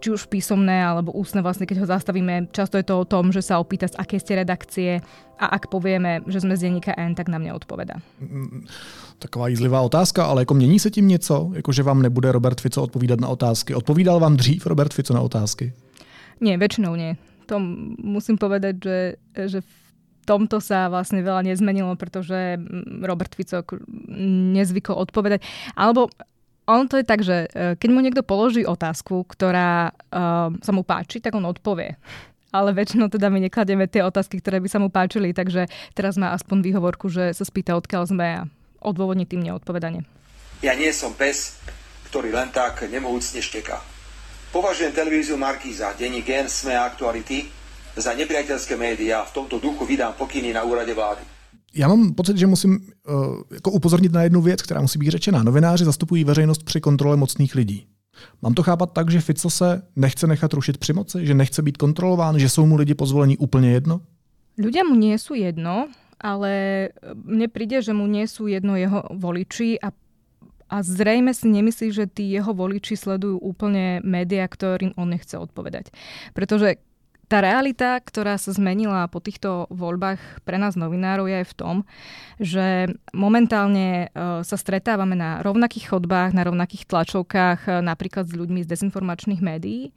či 0.00 0.08
už 0.08 0.32
písomné 0.32 0.80
alebo 0.80 1.12
ústne, 1.12 1.44
vlastne 1.44 1.68
keď 1.68 1.84
ho 1.84 1.86
zastavíme. 1.86 2.48
Často 2.56 2.80
je 2.80 2.88
to 2.88 3.04
o 3.04 3.08
tom, 3.08 3.32
že 3.32 3.44
sa 3.44 3.60
opýta, 3.60 3.88
z 3.88 4.00
aké 4.00 4.16
ste 4.16 4.40
redakcie 4.40 5.04
a 5.36 5.44
ak 5.52 5.68
povieme, 5.68 6.24
že 6.24 6.40
sme 6.40 6.56
z 6.56 6.68
denníka 6.68 6.96
N, 6.96 7.12
tak 7.12 7.28
nám 7.28 7.44
neodpoveda. 7.44 8.00
Taková 9.18 9.48
jízlivá 9.48 9.80
otázka, 9.80 10.24
ale 10.24 10.42
jako 10.42 10.54
mění 10.54 10.78
se 10.78 10.90
tím 10.90 11.08
něco? 11.08 11.50
Jako, 11.54 11.72
že 11.72 11.82
vám 11.82 12.02
nebude 12.02 12.32
Robert 12.32 12.60
Fico 12.60 12.82
odpovídat 12.82 13.20
na 13.20 13.28
otázky? 13.28 13.74
Odpovídal 13.74 14.20
vám 14.20 14.36
dřív 14.36 14.66
Robert 14.66 14.94
Fico 14.94 15.14
na 15.14 15.20
otázky? 15.20 15.72
Nie, 16.42 16.58
väčšinou 16.58 16.98
nie. 16.98 17.14
To 17.46 17.62
musím 18.02 18.34
povedať, 18.34 18.74
že, 18.82 18.98
že 19.46 19.58
tomto 20.24 20.62
sa 20.62 20.86
vlastne 20.88 21.20
veľa 21.22 21.46
nezmenilo, 21.46 21.94
pretože 21.98 22.58
mm, 22.58 23.02
Robert 23.02 23.34
Fico 23.34 23.62
nezvykol 24.56 24.96
odpovedať. 25.08 25.42
Alebo 25.74 26.10
on 26.66 26.86
to 26.86 26.98
je 26.98 27.04
tak, 27.06 27.26
že 27.26 27.50
e, 27.50 27.74
keď 27.74 27.88
mu 27.90 28.00
niekto 28.00 28.22
položí 28.22 28.62
otázku, 28.62 29.26
ktorá 29.26 29.90
uh, 29.90 30.54
sa 30.62 30.72
mu 30.72 30.86
páči, 30.86 31.18
tak 31.18 31.34
on 31.34 31.42
odpovie. 31.42 31.98
ale 32.52 32.76
väčšinou 32.76 33.08
teda 33.08 33.32
my 33.32 33.48
nekladieme 33.48 33.88
tie 33.88 34.04
otázky, 34.04 34.38
ktoré 34.38 34.60
by 34.60 34.68
sa 34.68 34.78
mu 34.78 34.92
páčili, 34.92 35.32
takže 35.32 35.72
teraz 35.96 36.20
má 36.20 36.36
aspoň 36.36 36.60
výhovorku, 36.60 37.08
že 37.08 37.32
sa 37.32 37.48
spýta, 37.48 37.74
odkiaľ 37.80 38.02
sme 38.04 38.26
a 38.28 38.40
odôvodní 38.84 39.24
tým 39.24 39.40
neodpovedanie. 39.40 40.04
Ja 40.60 40.76
nie 40.76 40.92
som 40.92 41.16
pes, 41.16 41.58
ktorý 42.12 42.30
len 42.30 42.52
tak 42.52 42.84
nemohúcne 42.86 43.40
šteká. 43.40 43.80
Považujem 44.52 44.92
televíziu 44.92 45.40
Markíza, 45.40 45.96
denní 45.96 46.20
Gen, 46.20 46.44
SME 46.46 46.76
a 46.76 46.84
Aktuality 46.92 47.61
za 47.96 48.14
nepriateľské 48.14 48.76
médiá. 48.76 49.24
V 49.24 49.32
tomto 49.32 49.58
duchu 49.58 49.86
vydám 49.86 50.12
pokyny 50.12 50.52
na 50.52 50.62
úrade 50.62 50.94
vlády. 50.94 51.20
Já 51.74 51.88
mám 51.88 52.14
pocit, 52.14 52.36
že 52.36 52.46
musím 52.46 52.78
uh, 53.08 53.42
jako 53.50 53.70
upozornit 53.70 54.12
na 54.12 54.22
jednu 54.22 54.40
věc, 54.40 54.62
která 54.62 54.80
musí 54.80 54.98
být 54.98 55.10
řečená. 55.10 55.42
Novináři 55.42 55.84
zastupují 55.84 56.24
veřejnost 56.24 56.62
při 56.62 56.80
kontrole 56.80 57.16
mocných 57.16 57.54
lidí. 57.54 57.86
Mám 58.42 58.54
to 58.54 58.62
chápat 58.62 58.92
tak, 58.92 59.10
že 59.10 59.20
Fico 59.20 59.50
se 59.50 59.82
nechce 59.96 60.26
nechat 60.26 60.52
rušit 60.52 60.78
při 60.78 60.92
moci, 60.92 61.26
že 61.26 61.34
nechce 61.34 61.62
být 61.62 61.76
kontrolován, 61.76 62.38
že 62.38 62.48
jsou 62.48 62.66
mu 62.66 62.76
lidi 62.76 62.94
pozvolení 62.94 63.36
úplně 63.36 63.72
jedno? 63.72 64.00
Ľudia 64.60 64.84
mu 64.84 64.92
nie 64.92 65.16
sú 65.16 65.32
jedno, 65.32 65.88
ale 66.20 66.92
mne 67.16 67.48
príde, 67.48 67.80
že 67.80 67.96
mu 67.96 68.04
nie 68.04 68.28
sú 68.28 68.52
jedno 68.52 68.76
jeho 68.76 69.00
voliči 69.16 69.80
a 69.80 69.96
a 70.72 70.80
zrejme 70.80 71.36
si 71.36 71.52
nemyslí, 71.52 71.92
že 71.92 72.08
tí 72.08 72.32
jeho 72.32 72.56
voliči 72.56 72.96
sledujú 72.96 73.36
úplne 73.44 74.00
médiá, 74.00 74.48
ktorým 74.48 74.96
on 74.96 75.12
nechce 75.12 75.36
odpovedať. 75.36 75.92
Pretože 76.32 76.80
tá 77.32 77.40
realita, 77.40 77.96
ktorá 77.96 78.36
sa 78.36 78.52
zmenila 78.52 79.08
po 79.08 79.16
týchto 79.16 79.64
voľbách 79.72 80.44
pre 80.44 80.60
nás 80.60 80.76
novinárov 80.76 81.32
je 81.32 81.36
aj 81.40 81.46
v 81.48 81.56
tom, 81.56 81.76
že 82.36 82.92
momentálne 83.16 84.12
e, 84.12 84.44
sa 84.44 84.56
stretávame 84.60 85.16
na 85.16 85.40
rovnakých 85.40 85.96
chodbách, 85.96 86.36
na 86.36 86.44
rovnakých 86.44 86.84
tlačovkách, 86.84 87.60
e, 87.64 87.70
napríklad 87.80 88.28
s 88.28 88.36
ľuďmi 88.36 88.60
z 88.60 88.70
dezinformačných 88.76 89.40
médií, 89.40 89.96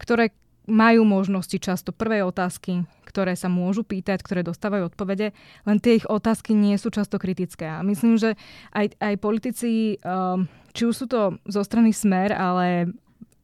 ktoré 0.00 0.32
majú 0.64 1.04
možnosti 1.04 1.60
často 1.60 1.92
prvej 1.92 2.24
otázky, 2.24 2.88
ktoré 3.04 3.36
sa 3.36 3.52
môžu 3.52 3.84
pýtať, 3.84 4.24
ktoré 4.24 4.40
dostávajú 4.40 4.88
odpovede, 4.88 5.36
len 5.68 5.78
tie 5.84 6.00
ich 6.00 6.08
otázky 6.08 6.56
nie 6.56 6.80
sú 6.80 6.88
často 6.88 7.20
kritické. 7.20 7.68
A 7.68 7.84
myslím, 7.84 8.16
že 8.16 8.40
aj, 8.72 8.96
aj 9.04 9.14
politici, 9.20 10.00
um, 10.00 10.48
či 10.72 10.86
už 10.86 10.94
sú 10.94 11.06
to 11.10 11.36
zo 11.44 11.60
strany 11.66 11.90
Smer, 11.90 12.30
ale 12.30 12.94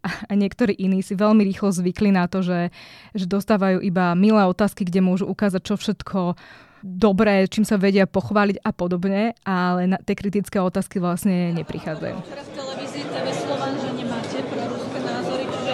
a 0.06 0.32
niektorí 0.32 0.72
iní 0.76 1.02
si 1.02 1.18
veľmi 1.18 1.42
rýchlo 1.44 1.74
zvykli 1.74 2.14
na 2.14 2.30
to, 2.30 2.40
že, 2.40 2.70
že 3.12 3.26
dostávajú 3.26 3.82
iba 3.82 4.14
milé 4.14 4.42
otázky, 4.46 4.86
kde 4.86 5.04
môžu 5.04 5.26
ukázať, 5.28 5.62
čo 5.62 5.74
všetko 5.76 6.38
dobré, 6.86 7.50
čím 7.50 7.66
sa 7.66 7.80
vedia 7.80 8.06
pochváliť 8.06 8.62
a 8.62 8.70
podobne, 8.70 9.34
ale 9.42 9.90
na 9.90 9.98
tie 9.98 10.14
kritické 10.14 10.62
otázky 10.62 11.02
vlastne 11.02 11.50
neprichádzajú. 11.56 12.16
Teraz 12.22 12.46
v 12.46 12.54
televízii 12.54 13.04
TV 13.10 13.26
Slovan, 13.34 13.74
že 13.74 13.88
nemáte 13.96 14.38
proruské 14.46 14.98
názory, 15.02 15.44
čiže 15.50 15.72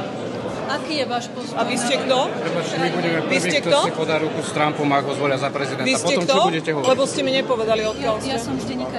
aký 0.73 0.95
je 1.05 1.07
váš 1.07 1.27
postoj? 1.37 1.57
A 1.61 1.63
vy 1.69 1.77
ste 1.77 1.95
kto? 2.01 2.19
Prepačte, 2.33 2.77
my 2.81 2.89
budeme 2.97 3.21
prví, 3.29 3.51
kto 3.61 3.79
si 3.85 3.93
podá 3.93 4.17
ruku 4.23 4.41
s 4.41 4.51
Trumpom, 4.57 4.89
ak 4.89 5.05
ho 5.05 5.13
zvolia 5.13 5.37
za 5.37 5.51
prezidenta. 5.53 5.89
Vy 5.89 5.95
ste 6.01 6.17
Potom, 6.17 6.25
kto? 6.25 6.33
čo 6.33 6.49
budete 6.49 6.71
hovoriť? 6.73 6.91
Lebo 6.97 7.03
ste 7.05 7.21
mi 7.21 7.33
nepovedali, 7.37 7.83
odkiaľ 7.85 8.15
ste. 8.17 8.31
Ja 8.33 8.39
som 8.41 8.55
z 8.57 8.65
denníka. 8.73 8.97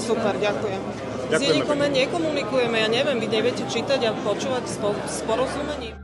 Super, 0.00 0.32
ďakujem. 0.40 1.13
S 1.34 1.42
nekomunikujeme, 1.90 2.78
ja 2.78 2.86
neviem, 2.86 3.18
vy 3.18 3.26
neviete 3.26 3.66
čítať 3.66 4.06
a 4.06 4.14
počúvať 4.22 4.70
s, 4.70 4.76
po, 4.78 4.94
s 4.94 5.26
porozumením. 5.26 5.98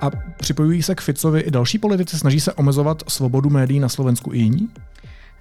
A 0.00 0.10
připojují 0.36 0.82
se 0.82 0.94
k 0.94 1.00
Ficovi 1.00 1.40
i 1.40 1.50
další 1.50 1.78
politici, 1.78 2.18
snaží 2.18 2.40
se 2.40 2.52
omezovat 2.52 3.02
svobodu 3.08 3.50
médií 3.50 3.80
na 3.80 3.88
Slovensku 3.88 4.32
i 4.32 4.38
jiní? 4.38 4.68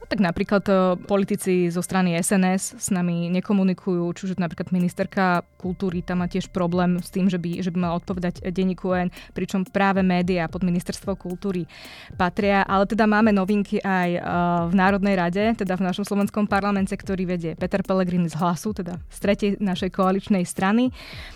Tak 0.10 0.26
napríklad 0.26 0.66
e, 0.66 0.74
politici 1.06 1.70
zo 1.70 1.86
strany 1.86 2.18
SNS 2.18 2.82
s 2.82 2.90
nami 2.90 3.30
nekomunikujú, 3.30 4.10
čiže 4.18 4.42
napríklad 4.42 4.74
ministerka 4.74 5.46
kultúry 5.62 6.02
tam 6.02 6.26
má 6.26 6.28
tiež 6.28 6.50
problém 6.50 6.98
s 6.98 7.14
tým, 7.14 7.30
že 7.30 7.38
by, 7.38 7.62
že 7.62 7.70
by 7.70 7.78
mala 7.78 8.02
odpovedať 8.02 8.42
denníku 8.50 8.90
N, 8.90 9.14
pričom 9.38 9.70
práve 9.70 10.02
médiá 10.02 10.50
pod 10.50 10.66
ministerstvo 10.66 11.14
kultúry 11.14 11.70
patria. 12.18 12.66
Ale 12.66 12.90
teda 12.90 13.06
máme 13.06 13.30
novinky 13.30 13.78
aj 13.86 14.10
e, 14.18 14.22
v 14.66 14.74
Národnej 14.74 15.14
rade, 15.14 15.44
teda 15.54 15.78
v 15.78 15.86
našom 15.86 16.02
slovenskom 16.02 16.50
parlamente, 16.50 16.98
ktorý 16.98 17.30
vedie 17.30 17.54
Peter 17.54 17.86
Pellegrini 17.86 18.34
z 18.34 18.42
hlasu, 18.42 18.74
teda 18.74 18.98
z 19.14 19.18
tretej 19.22 19.50
našej 19.62 19.94
koaličnej 19.94 20.42
strany. 20.42 20.90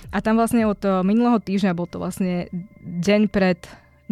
A 0.10 0.18
tam 0.18 0.42
vlastne 0.42 0.66
od 0.66 0.82
e, 0.82 1.06
minulého 1.06 1.38
týždňa, 1.38 1.78
bol 1.78 1.86
to 1.86 2.02
vlastne 2.02 2.50
deň 2.82 3.30
pred 3.30 3.62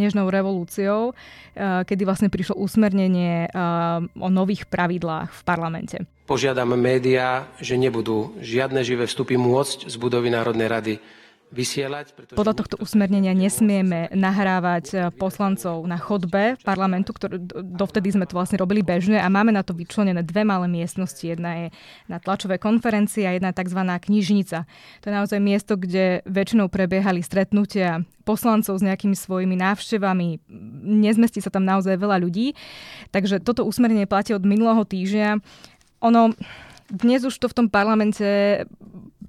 nežnou 0.02 0.26
revolúciou, 0.34 1.14
eh, 1.14 1.86
kedy 1.86 2.02
vlastne 2.04 2.34
prišlo 2.34 2.58
usmernenie 2.58 3.46
eh, 3.46 3.52
o 4.18 4.30
nových 4.34 4.66
pravidlách 4.66 5.30
v 5.30 5.42
parlamente. 5.46 5.98
Požiadam 6.26 6.74
médiá, 6.74 7.46
že 7.62 7.78
nebudú 7.78 8.34
žiadne 8.42 8.82
živé 8.82 9.06
vstupy 9.06 9.38
môcť 9.38 9.86
z 9.92 9.96
budovy 10.02 10.34
Národnej 10.34 10.68
rady 10.72 10.94
vysielať. 11.52 12.34
Podľa 12.34 12.56
tohto 12.56 12.76
usmernenia 12.80 13.36
nesmieme 13.36 14.08
nahrávať 14.16 14.86
eh, 14.96 15.00
poslancov 15.12 15.84
na 15.84 16.00
chodbe 16.00 16.56
parlamentu, 16.64 17.12
ktoré 17.12 17.38
dovtedy 17.62 18.16
sme 18.16 18.26
to 18.26 18.40
vlastne 18.40 18.58
robili 18.58 18.82
bežne 18.82 19.20
a 19.20 19.28
máme 19.28 19.52
na 19.52 19.62
to 19.62 19.76
vyčlenené 19.76 20.24
dve 20.24 20.48
malé 20.48 20.72
miestnosti. 20.72 21.22
Jedna 21.22 21.68
je 21.68 21.68
na 22.08 22.18
tlačové 22.24 22.58
konferencie 22.58 23.28
a 23.28 23.36
jedna 23.36 23.52
tzv. 23.52 23.78
knižnica. 23.84 24.64
To 25.04 25.06
je 25.06 25.14
naozaj 25.14 25.40
miesto, 25.44 25.76
kde 25.76 26.24
väčšinou 26.24 26.72
prebiehali 26.72 27.20
stretnutia 27.20 28.08
poslancov 28.24 28.80
s 28.80 28.86
nejakými 28.86 29.14
svojimi 29.14 29.60
návštevami. 29.60 30.40
Nezmestí 30.88 31.44
sa 31.44 31.52
tam 31.52 31.68
naozaj 31.68 32.00
veľa 32.00 32.24
ľudí. 32.24 32.56
Takže 33.12 33.44
toto 33.44 33.68
usmernenie 33.68 34.08
platí 34.08 34.32
od 34.32 34.48
minulého 34.48 34.88
týždňa. 34.88 35.44
Ono, 36.02 36.34
dnes 36.92 37.22
už 37.28 37.36
to 37.38 37.48
v 37.52 37.58
tom 37.58 37.68
parlamente 37.68 38.64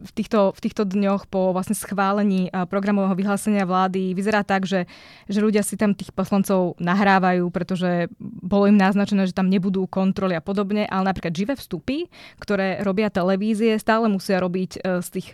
v 0.03 0.11
týchto, 0.13 0.53
v 0.53 0.61
týchto 0.61 0.83
dňoch 0.85 1.31
po 1.31 1.55
vlastne 1.55 1.79
schválení 1.79 2.51
programového 2.69 3.15
vyhlásenia 3.15 3.65
vlády 3.65 4.13
vyzerá 4.13 4.43
tak, 4.43 4.67
že, 4.67 4.91
že 5.31 5.39
ľudia 5.39 5.63
si 5.63 5.79
tam 5.79 5.95
tých 5.95 6.11
poslancov 6.11 6.75
nahrávajú, 6.83 7.49
pretože 7.55 8.11
bolo 8.21 8.67
im 8.67 8.77
naznačené, 8.77 9.31
že 9.31 9.37
tam 9.37 9.49
nebudú 9.49 9.87
kontroly 9.87 10.35
a 10.35 10.43
podobne, 10.43 10.85
ale 10.91 11.09
napríklad 11.09 11.33
živé 11.33 11.55
vstupy, 11.55 12.11
ktoré 12.43 12.83
robia 12.83 13.09
televízie, 13.09 13.79
stále 13.79 14.11
musia 14.11 14.43
robiť 14.43 14.71
e, 14.79 15.01
z 15.01 15.09
tých 15.09 15.29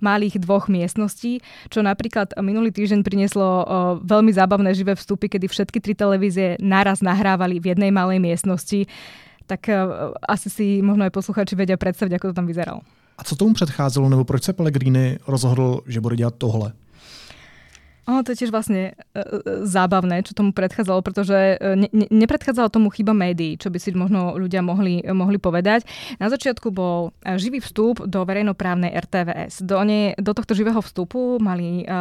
malých 0.00 0.40
dvoch 0.42 0.70
miestností, 0.70 1.42
čo 1.68 1.82
napríklad 1.82 2.34
minulý 2.40 2.70
týždeň 2.70 3.00
prinieslo 3.02 3.42
o, 3.42 3.62
veľmi 4.02 4.30
zábavné 4.30 4.70
živé 4.74 4.94
vstupy, 4.94 5.26
kedy 5.26 5.46
všetky 5.50 5.78
tri 5.82 5.94
televízie 5.98 6.56
naraz 6.62 7.02
nahrávali 7.02 7.58
v 7.58 7.74
jednej 7.74 7.90
malej 7.90 8.22
miestnosti. 8.22 8.86
Tak 9.44 9.68
e, 9.68 9.74
asi 10.24 10.48
si 10.48 10.66
možno 10.80 11.04
aj 11.04 11.12
posluchači 11.12 11.54
vedia 11.58 11.76
predstaviť, 11.76 12.16
ako 12.16 12.32
to 12.32 12.38
tam 12.38 12.48
vyzeralo. 12.48 12.82
A 13.18 13.24
co 13.24 13.36
tomu 13.36 13.54
předcházelo, 13.54 14.08
nebo 14.08 14.24
proč 14.24 14.42
se 14.44 14.52
Pellegrini 14.52 15.18
rozhodl, 15.26 15.80
že 15.86 16.00
bude 16.00 16.16
dělat 16.16 16.34
tohle? 16.38 16.72
Ono 18.04 18.20
to 18.20 18.36
je 18.36 18.44
tiež 18.44 18.52
vlastne 18.52 18.92
e, 18.92 18.92
e, 18.92 19.22
zábavné, 19.64 20.20
čo 20.28 20.36
tomu 20.36 20.52
predchádzalo, 20.52 21.00
pretože 21.00 21.56
e, 21.56 21.56
ne, 21.76 21.88
ne, 21.88 22.06
nepredchádzalo 22.12 22.68
tomu 22.68 22.92
chyba 22.92 23.16
médií, 23.16 23.56
čo 23.56 23.72
by 23.72 23.78
si 23.80 23.96
možno 23.96 24.36
ľudia 24.36 24.60
mohli, 24.60 25.00
mohli 25.08 25.40
povedať. 25.40 25.88
Na 26.20 26.28
začiatku 26.28 26.68
bol 26.68 27.16
e, 27.24 27.40
živý 27.40 27.64
vstup 27.64 28.04
do 28.04 28.20
verejnoprávnej 28.28 28.92
RTVS. 28.92 29.64
Do, 29.64 29.80
ne, 29.88 30.12
do 30.20 30.36
tohto 30.36 30.52
živého 30.52 30.84
vstupu 30.84 31.40
mali, 31.40 31.82
e, 31.82 31.84
e, 31.84 31.96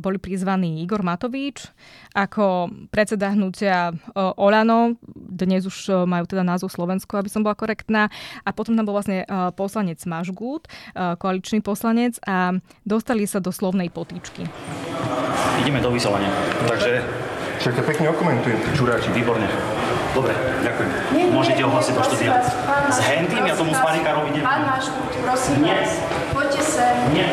boli 0.00 0.16
prizvaní 0.16 0.80
Igor 0.80 1.04
Matovič 1.04 1.68
ako 2.14 2.70
predseda 2.94 3.34
hnutia 3.34 3.90
e, 3.90 3.94
Olano, 4.38 4.96
dnes 5.12 5.66
už 5.66 6.06
majú 6.06 6.24
teda 6.30 6.46
názov 6.46 6.70
Slovensko, 6.70 7.18
aby 7.18 7.28
som 7.28 7.42
bola 7.42 7.58
korektná. 7.58 8.06
A 8.46 8.54
potom 8.54 8.78
tam 8.78 8.86
bol 8.86 8.94
vlastne 8.94 9.26
e, 9.26 9.50
poslanec 9.52 9.98
Mažgút, 10.06 10.70
e, 10.70 11.18
koaličný 11.18 11.58
poslanec 11.60 12.16
a 12.22 12.54
dostali 12.86 13.26
sa 13.26 13.42
do 13.42 13.50
slovnej 13.50 13.90
potýčky. 13.90 14.46
Ideme 15.60 15.78
do 15.80 15.90
vysielania. 15.90 16.30
Takže... 16.66 17.02
Však 17.54 17.80
to 17.80 17.82
pekne 17.86 18.12
okomentujem, 18.12 18.60
čuráči. 18.76 19.08
Výborne. 19.14 19.48
Dobre, 20.12 20.36
ďakujem. 20.60 20.90
Nie, 21.16 21.24
Môžete 21.32 21.62
ohlasiť 21.64 21.94
do 21.96 22.02
štúdia. 22.04 22.32
S 22.92 22.98
Hentým 23.00 23.40
ja 23.46 23.54
tomu 23.56 23.72
Spanikárovi 23.72 24.36
idem. 24.36 24.44
Pán 24.44 24.68
Maškut, 24.68 25.10
prosím 25.24 25.64
Nie. 25.64 25.80
vás, 25.80 25.90
poďte 26.34 26.60
sem. 26.60 26.94
Nie. 27.16 27.28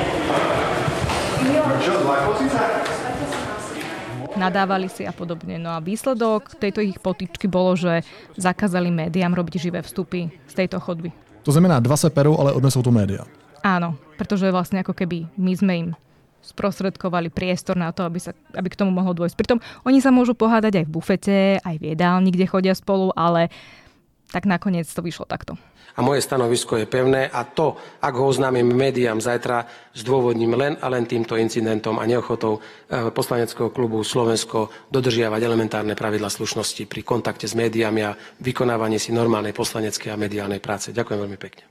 Čo, 1.82 1.94
zlakol 2.06 2.34
si 2.38 2.48
sa? 2.48 2.63
nadávali 4.41 4.88
si 4.89 5.06
a 5.06 5.13
podobne. 5.13 5.62
No 5.62 5.75
a 5.75 5.84
výsledok 5.84 6.58
tejto 6.58 6.82
ich 6.82 6.98
potičky 6.98 7.46
bolo, 7.46 7.77
že 7.77 8.01
zakázali 8.39 8.89
médiám 8.89 9.36
robiť 9.36 9.62
živé 9.62 9.80
vstupy 9.86 10.34
z 10.50 10.53
tejto 10.56 10.82
chodby. 10.82 11.13
To 11.46 11.51
znamená, 11.53 11.77
dva 11.82 11.98
se 11.98 12.10
perou, 12.10 12.38
ale 12.41 12.53
odnesou 12.53 12.82
to 12.82 12.89
média. 12.89 13.25
Áno, 13.62 13.98
pretože 14.18 14.50
vlastne 14.50 14.82
ako 14.82 14.94
keby 14.98 15.30
my 15.38 15.53
sme 15.53 15.74
im 15.77 15.89
sprostredkovali 16.41 17.29
priestor 17.29 17.77
na 17.77 17.93
to, 17.93 18.03
aby, 18.03 18.19
sa, 18.19 18.36
aby 18.57 18.67
k 18.67 18.79
tomu 18.79 18.91
mohlo 18.91 19.13
dôjsť. 19.13 19.38
Pritom 19.38 19.62
oni 19.86 20.01
sa 20.01 20.10
môžu 20.10 20.33
pohádať 20.33 20.81
aj 20.81 20.86
v 20.89 20.93
bufete, 20.93 21.39
aj 21.62 21.75
v 21.77 21.93
jedálni, 21.93 22.33
kde 22.33 22.50
chodia 22.50 22.74
spolu, 22.74 23.13
ale 23.13 23.53
tak 24.31 24.48
nakoniec 24.48 24.88
to 24.88 25.03
vyšlo 25.03 25.27
takto. 25.27 25.60
A 25.91 26.00
moje 26.00 26.24
stanovisko 26.24 26.79
je 26.79 26.88
pevné 26.88 27.27
a 27.27 27.43
to, 27.43 27.75
ak 28.00 28.15
ho 28.15 28.31
oznámim 28.31 28.63
médiám 28.63 29.19
zajtra, 29.19 29.67
zdôvodním 29.91 30.55
len 30.55 30.74
a 30.79 30.88
len 30.88 31.03
týmto 31.03 31.36
incidentom 31.36 32.00
a 32.00 32.07
neochotou 32.07 32.63
eh, 32.63 33.12
poslaneckého 33.12 33.75
klubu 33.75 34.00
Slovensko 34.00 34.71
dodržiavať 34.88 35.41
elementárne 35.43 35.91
pravidla 35.91 36.31
slušnosti 36.31 36.88
pri 36.88 37.01
kontakte 37.03 37.43
s 37.43 37.60
médiami 37.60 38.07
a 38.07 38.15
vykonávaní 38.39 39.03
si 39.03 39.12
normálnej 39.12 39.51
poslaneckej 39.51 40.15
a 40.15 40.19
mediálnej 40.19 40.63
práce. 40.63 40.95
Ďakujem 40.95 41.19
veľmi 41.27 41.39
pekne. 41.39 41.67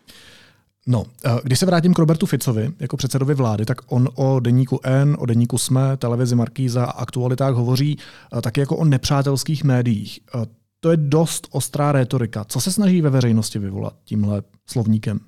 No, 0.87 1.05
eh, 1.25 1.31
když 1.43 1.59
se 1.59 1.67
vrátím 1.67 1.95
k 1.95 1.99
Robertu 1.99 2.27
Ficovi 2.27 2.71
jako 2.81 2.97
předsedovi 2.97 3.35
vlády, 3.35 3.65
tak 3.65 3.79
on 3.87 4.09
o 4.15 4.41
deníku 4.41 4.81
N, 4.83 5.17
o 5.19 5.27
deníku 5.27 5.59
SME, 5.59 5.97
televizi 5.97 6.35
Markýza 6.35 6.85
a 6.85 6.91
aktualitách 6.91 7.55
hovoří 7.55 7.99
eh, 7.99 8.43
taky 8.43 8.61
jako 8.61 8.77
o 8.77 8.85
nepřátelských 8.85 9.65
médiích. 9.65 10.21
Eh, 10.35 10.47
to 10.81 10.91
je 10.91 10.97
dost 10.97 11.49
ostrá 11.51 11.93
retorika. 11.93 12.45
Co 12.45 12.61
se 12.61 12.73
snaží 12.73 13.01
ve 13.01 13.11
veřejnosti 13.11 13.59
vyvolat 13.59 13.95
tímhle 14.05 14.43
slovníkem? 14.67 15.21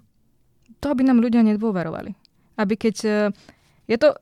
To, 0.80 0.90
aby 0.90 1.04
nám 1.04 1.22
ľudia 1.22 1.46
nedôverovali. 1.46 2.10
Aby 2.58 2.74
keď... 2.74 2.96
Je 3.86 3.98
to 4.00 4.18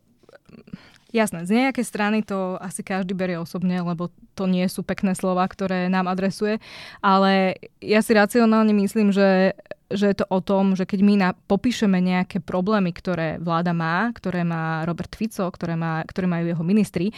Jasné, 1.10 1.42
z 1.42 1.58
nejakej 1.58 1.82
strany 1.82 2.22
to 2.22 2.54
asi 2.62 2.86
každý 2.86 3.18
berie 3.18 3.34
osobne, 3.34 3.82
lebo 3.82 4.14
to 4.38 4.46
nie 4.46 4.62
sú 4.70 4.86
pekné 4.86 5.18
slova, 5.18 5.42
ktoré 5.50 5.90
nám 5.90 6.06
adresuje, 6.06 6.62
ale 7.02 7.58
ja 7.82 7.98
si 7.98 8.14
racionálne 8.14 8.70
myslím, 8.70 9.10
že, 9.10 9.58
že 9.90 10.06
je 10.10 10.16
to 10.22 10.26
o 10.30 10.38
tom, 10.38 10.78
že 10.78 10.86
keď 10.86 11.00
my 11.02 11.14
na, 11.18 11.30
popíšeme 11.34 11.98
nejaké 11.98 12.38
problémy, 12.38 12.94
ktoré 12.94 13.42
vláda 13.42 13.74
má, 13.74 14.14
ktoré 14.14 14.46
má 14.46 14.86
Robert 14.86 15.10
Fico, 15.18 15.50
ktoré, 15.50 15.74
má, 15.74 16.06
ktoré 16.06 16.30
majú 16.30 16.46
jeho 16.46 16.64
ministri, 16.64 17.10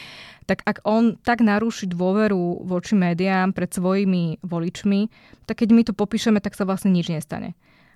tak 0.48 0.64
ak 0.64 0.82
on 0.88 1.20
tak 1.20 1.44
narúši 1.44 1.86
dôveru 1.86 2.64
voči 2.64 2.96
médiám 2.96 3.52
pred 3.52 3.68
svojimi 3.68 4.40
voličmi, 4.40 5.12
tak 5.44 5.60
keď 5.60 5.68
my 5.70 5.82
to 5.84 5.92
popíšeme, 5.92 6.40
tak 6.40 6.56
sa 6.56 6.64
vlastne 6.64 6.90
nič 6.90 7.12
nestane. 7.12 7.52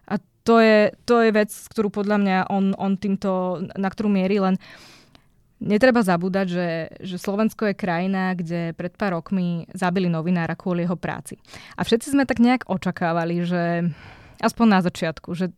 A 0.06 0.20
to 0.46 0.62
je, 0.62 0.94
to 1.08 1.24
je 1.24 1.34
vec, 1.34 1.50
ktorú 1.50 1.90
podľa 1.90 2.16
mňa 2.22 2.38
on, 2.52 2.76
on 2.78 2.94
týmto, 2.94 3.64
na 3.74 3.88
ktorú 3.90 4.12
mierí, 4.12 4.38
len 4.38 4.60
Netreba 5.56 6.04
zabúdať, 6.04 6.46
že, 6.52 6.68
že 7.00 7.16
Slovensko 7.16 7.72
je 7.72 7.80
krajina, 7.80 8.36
kde 8.36 8.76
pred 8.76 8.92
pár 8.92 9.16
rokmi 9.16 9.64
zabili 9.72 10.04
novinára 10.04 10.52
kvôli 10.52 10.84
jeho 10.84 11.00
práci. 11.00 11.40
A 11.72 11.80
všetci 11.80 12.12
sme 12.12 12.28
tak 12.28 12.44
nejak 12.44 12.68
očakávali, 12.68 13.40
že 13.40 13.88
aspoň 14.40 14.66
na 14.66 14.80
začiatku, 14.84 15.32
že 15.36 15.52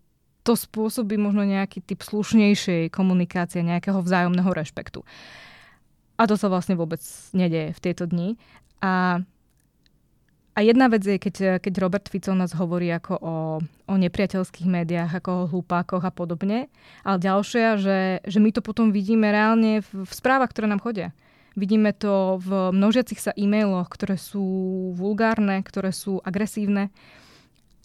to 0.46 0.56
spôsobí 0.56 1.20
možno 1.20 1.44
nejaký 1.44 1.84
typ 1.84 2.00
slušnejšej 2.00 2.88
komunikácie, 2.88 3.60
nejakého 3.60 4.00
vzájomného 4.00 4.48
rešpektu. 4.48 5.04
A 6.18 6.26
to 6.26 6.34
sa 6.34 6.48
vlastne 6.50 6.74
vôbec 6.74 7.02
nedeje 7.36 7.76
v 7.76 7.82
tieto 7.82 8.08
dni. 8.08 8.40
A 8.80 9.22
a 10.58 10.66
jedna 10.66 10.90
vec 10.90 11.06
je, 11.06 11.22
keď, 11.22 11.62
keď 11.62 11.74
Robert 11.78 12.10
Fico 12.10 12.34
nás 12.34 12.50
hovorí 12.50 12.90
ako 12.90 13.14
o, 13.14 13.36
o 13.62 13.94
nepriateľských 13.94 14.66
médiách, 14.66 15.22
ako 15.22 15.30
o 15.30 15.48
hlupákoch 15.54 16.02
a 16.02 16.10
podobne. 16.10 16.66
Ale 17.06 17.22
ďalšia, 17.22 17.78
že, 17.78 17.98
že 18.26 18.38
my 18.42 18.50
to 18.50 18.58
potom 18.58 18.90
vidíme 18.90 19.30
reálne 19.30 19.86
v, 19.86 20.02
v 20.02 20.10
správach, 20.10 20.50
ktoré 20.50 20.66
nám 20.66 20.82
chodia. 20.82 21.14
Vidíme 21.54 21.94
to 21.94 22.42
v 22.42 22.74
množiacich 22.74 23.22
sa 23.22 23.30
e-mailoch, 23.38 23.86
ktoré 23.86 24.18
sú 24.18 24.42
vulgárne, 24.98 25.62
ktoré 25.62 25.94
sú 25.94 26.18
agresívne. 26.26 26.90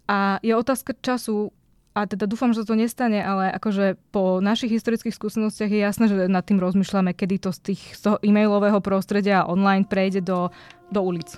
A 0.08 0.40
je 0.44 0.52
otázka 0.56 0.92
času, 1.00 1.52
a 1.94 2.10
teda 2.10 2.26
dúfam, 2.26 2.50
že 2.52 2.66
to 2.66 2.74
nestane, 2.74 3.22
ale 3.22 3.54
akože 3.54 4.02
po 4.10 4.42
našich 4.42 4.74
historických 4.74 5.14
skúsenostiach 5.14 5.70
je 5.70 5.78
jasné, 5.78 6.06
že 6.10 6.26
nad 6.26 6.42
tým 6.42 6.58
rozmýšľame, 6.58 7.14
kedy 7.14 7.38
to 7.38 7.54
z, 7.54 7.60
tých, 7.72 7.82
z 7.94 8.00
toho 8.02 8.18
e-mailového 8.26 8.82
prostredia 8.82 9.46
online 9.46 9.86
prejde 9.86 10.26
do, 10.26 10.50
do 10.90 11.00
ulic. 11.06 11.38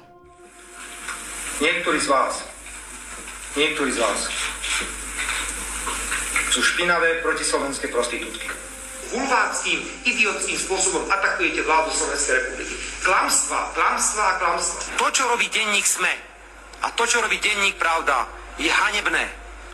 Niektorí 1.59 1.99
z 1.99 2.07
vás, 2.07 2.47
niektorí 3.59 3.91
z 3.91 3.99
vás 3.99 4.19
sú 6.55 6.63
špinavé 6.63 7.19
protislovenské 7.19 7.91
prostitútky. 7.91 8.47
Hulváckým, 9.11 9.83
idiotským 10.07 10.55
spôsobom 10.55 11.03
atakujete 11.11 11.67
vládu 11.67 11.91
Slovenskej 11.91 12.35
republiky. 12.41 12.75
Klamstva, 13.03 13.75
klamstva 13.75 14.23
a 14.23 14.33
klamstva. 14.39 14.79
To, 15.03 15.07
čo 15.11 15.27
robí 15.27 15.51
denník 15.51 15.83
SME 15.83 16.15
a 16.79 16.87
to, 16.95 17.03
čo 17.03 17.19
robí 17.19 17.39
denník 17.43 17.75
Pravda, 17.75 18.23
je 18.59 18.71
hanebné. 18.71 19.25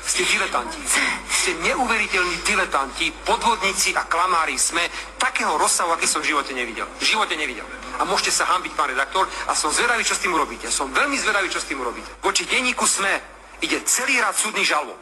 Ste 0.01 0.25
diletanti. 0.25 0.81
Ste 1.29 1.61
neuveriteľní 1.61 2.41
diletanti, 2.41 3.13
podvodníci 3.21 3.93
a 3.93 4.09
klamári 4.09 4.57
sme 4.57 4.81
takého 5.21 5.53
rozsahu, 5.61 5.93
aký 5.93 6.09
som 6.09 6.25
v 6.25 6.33
živote 6.33 6.57
nevidel. 6.57 6.89
V 6.97 7.05
živote 7.05 7.37
nevidel. 7.37 7.65
A 8.01 8.05
môžete 8.09 8.33
sa 8.33 8.49
hambiť, 8.49 8.73
pán 8.73 8.89
redaktor, 8.89 9.29
a 9.45 9.53
som 9.53 9.69
zvedavý, 9.69 10.01
čo 10.01 10.17
s 10.17 10.25
tým 10.25 10.33
urobíte. 10.33 10.73
Som 10.73 10.89
veľmi 10.89 11.21
zvedavý, 11.21 11.53
čo 11.53 11.61
s 11.61 11.69
tým 11.69 11.85
urobíte. 11.85 12.09
Voči 12.25 12.49
denníku 12.49 12.81
sme 12.89 13.13
ide 13.61 13.85
celý 13.85 14.17
rad 14.17 14.33
súdnych 14.33 14.65
žalob. 14.65 14.97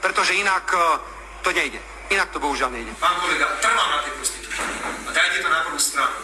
Pretože 0.00 0.32
inak 0.32 0.64
uh, 0.72 0.96
to 1.44 1.52
nejde. 1.52 1.76
Inak 2.08 2.32
to 2.32 2.40
bohužiaľ 2.40 2.72
nejde. 2.72 2.88
Pán 2.96 3.20
kolega, 3.20 3.52
trvám 3.60 3.88
na 3.92 4.00
tej 4.00 4.12
prostitúcii. 4.16 4.64
A 5.04 5.10
dajte 5.12 5.44
to 5.44 5.48
na 5.52 5.60
prvú 5.68 5.76
stranu. 5.76 6.16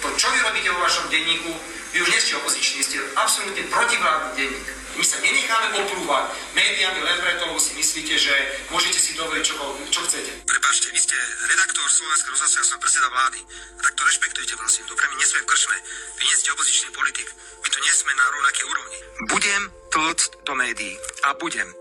To, 0.00 0.08
čo 0.16 0.26
vy 0.32 0.38
robíte 0.40 0.72
vo 0.72 0.80
vašom 0.80 1.12
denníku, 1.12 1.52
vy 1.90 1.98
už 2.00 2.08
nie 2.08 2.20
ste 2.22 2.38
opoziční, 2.38 2.80
ste 2.86 2.96
absolútne 3.18 3.66
protivládny 3.68 4.30
denník. 4.38 4.68
My 4.96 5.04
sa 5.06 5.16
nenecháme 5.22 5.80
oplúvať 5.80 6.24
médiami 6.52 7.00
len 7.00 7.18
preto, 7.22 7.46
lebo 7.46 7.60
si 7.62 7.72
myslíte, 7.78 8.14
že 8.18 8.34
môžete 8.68 8.98
si 8.98 9.14
dovoliť 9.14 9.44
čo, 9.44 9.54
čo 9.88 10.00
chcete. 10.04 10.30
Prepačte, 10.44 10.90
vy 10.92 10.98
ste 10.98 11.16
redaktor 11.46 11.86
Slovenského 11.86 12.32
rozhlasu, 12.36 12.56
ja 12.58 12.66
som 12.66 12.78
predseda 12.82 13.08
vlády. 13.08 13.40
Tak 13.80 13.92
to 13.96 14.02
rešpektujte, 14.04 14.54
prosím. 14.60 14.84
Dobre, 14.90 15.04
my 15.08 15.14
nie 15.16 15.28
sme 15.28 15.40
v 15.40 15.48
kršme. 15.48 15.76
Vy 16.18 16.22
nie 16.26 16.36
ste 16.36 16.48
opozičný 16.52 16.88
politik. 16.92 17.28
My 17.64 17.68
tu 17.70 17.78
nie 17.80 17.94
sme 17.96 18.12
na 18.12 18.24
rovnaké 18.28 18.62
úrovni. 18.66 18.98
Budem 19.30 19.62
tlcť 19.94 20.30
do 20.44 20.52
médií. 20.58 20.94
A 21.24 21.32
budem. 21.38 21.79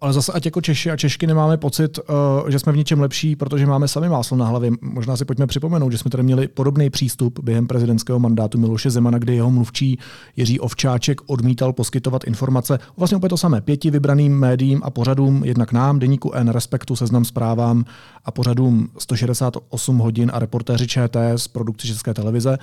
Ale 0.00 0.12
zase 0.12 0.32
ať 0.32 0.44
jako 0.44 0.60
Češi 0.60 0.90
a 0.90 0.96
Češky 0.96 1.26
nemáme 1.26 1.56
pocit, 1.56 1.98
uh, 1.98 2.50
že 2.50 2.58
jsme 2.58 2.72
v 2.72 2.76
něčem 2.76 3.00
lepší, 3.00 3.36
protože 3.36 3.66
máme 3.66 3.88
sami 3.88 4.08
máslo 4.08 4.36
na 4.36 4.46
hlavě. 4.46 4.70
Možná 4.80 5.16
si 5.16 5.24
pojďme 5.24 5.46
připomenout, 5.46 5.92
že 5.92 5.98
jsme 5.98 6.10
tady 6.10 6.22
měli 6.22 6.48
podobný 6.48 6.90
přístup 6.90 7.38
během 7.42 7.66
prezidentského 7.66 8.18
mandátu 8.18 8.58
Miloše 8.58 8.90
Zemana, 8.90 9.18
kde 9.18 9.34
jeho 9.34 9.50
mluvčí 9.50 9.98
Jiří 10.36 10.60
Ovčáček 10.60 11.20
odmítal 11.26 11.72
poskytovat 11.72 12.24
informace 12.24 12.78
vlastně 12.96 13.16
opět 13.16 13.28
to 13.28 13.36
samé 13.36 13.60
pěti 13.60 13.90
vybraným 13.90 14.38
médiím 14.38 14.80
a 14.84 14.90
pořadům, 14.90 15.44
jednak 15.44 15.72
nám, 15.72 15.98
deníku 15.98 16.32
N, 16.32 16.48
Respektu, 16.48 16.96
Seznam 16.96 17.24
zprávám 17.24 17.84
a 18.24 18.30
pořadům 18.30 18.88
168 18.98 19.98
hodin 19.98 20.30
a 20.34 20.38
reportéři 20.38 20.86
ČTS, 20.86 21.48
produkci 21.48 21.86
České 21.86 22.14
televize. 22.14 22.58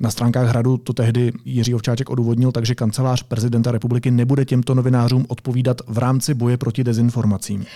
Na 0.00 0.10
stránkách 0.10 0.48
Hradu 0.48 0.76
to 0.76 0.92
tehdy 0.92 1.32
Jiří 1.44 1.74
Ovčáček 1.74 2.10
odůvodnil, 2.10 2.52
takže 2.52 2.74
kancelář 2.74 3.22
prezidenta 3.22 3.72
republiky 3.72 4.10
nebude 4.10 4.44
těmto 4.44 4.74
novinářům 4.74 5.24
odpovídat 5.28 5.80
v 5.86 5.98
rámci 5.98 6.34
boje 6.34 6.56
proti 6.56 6.84
dezinformacím. 6.84 7.66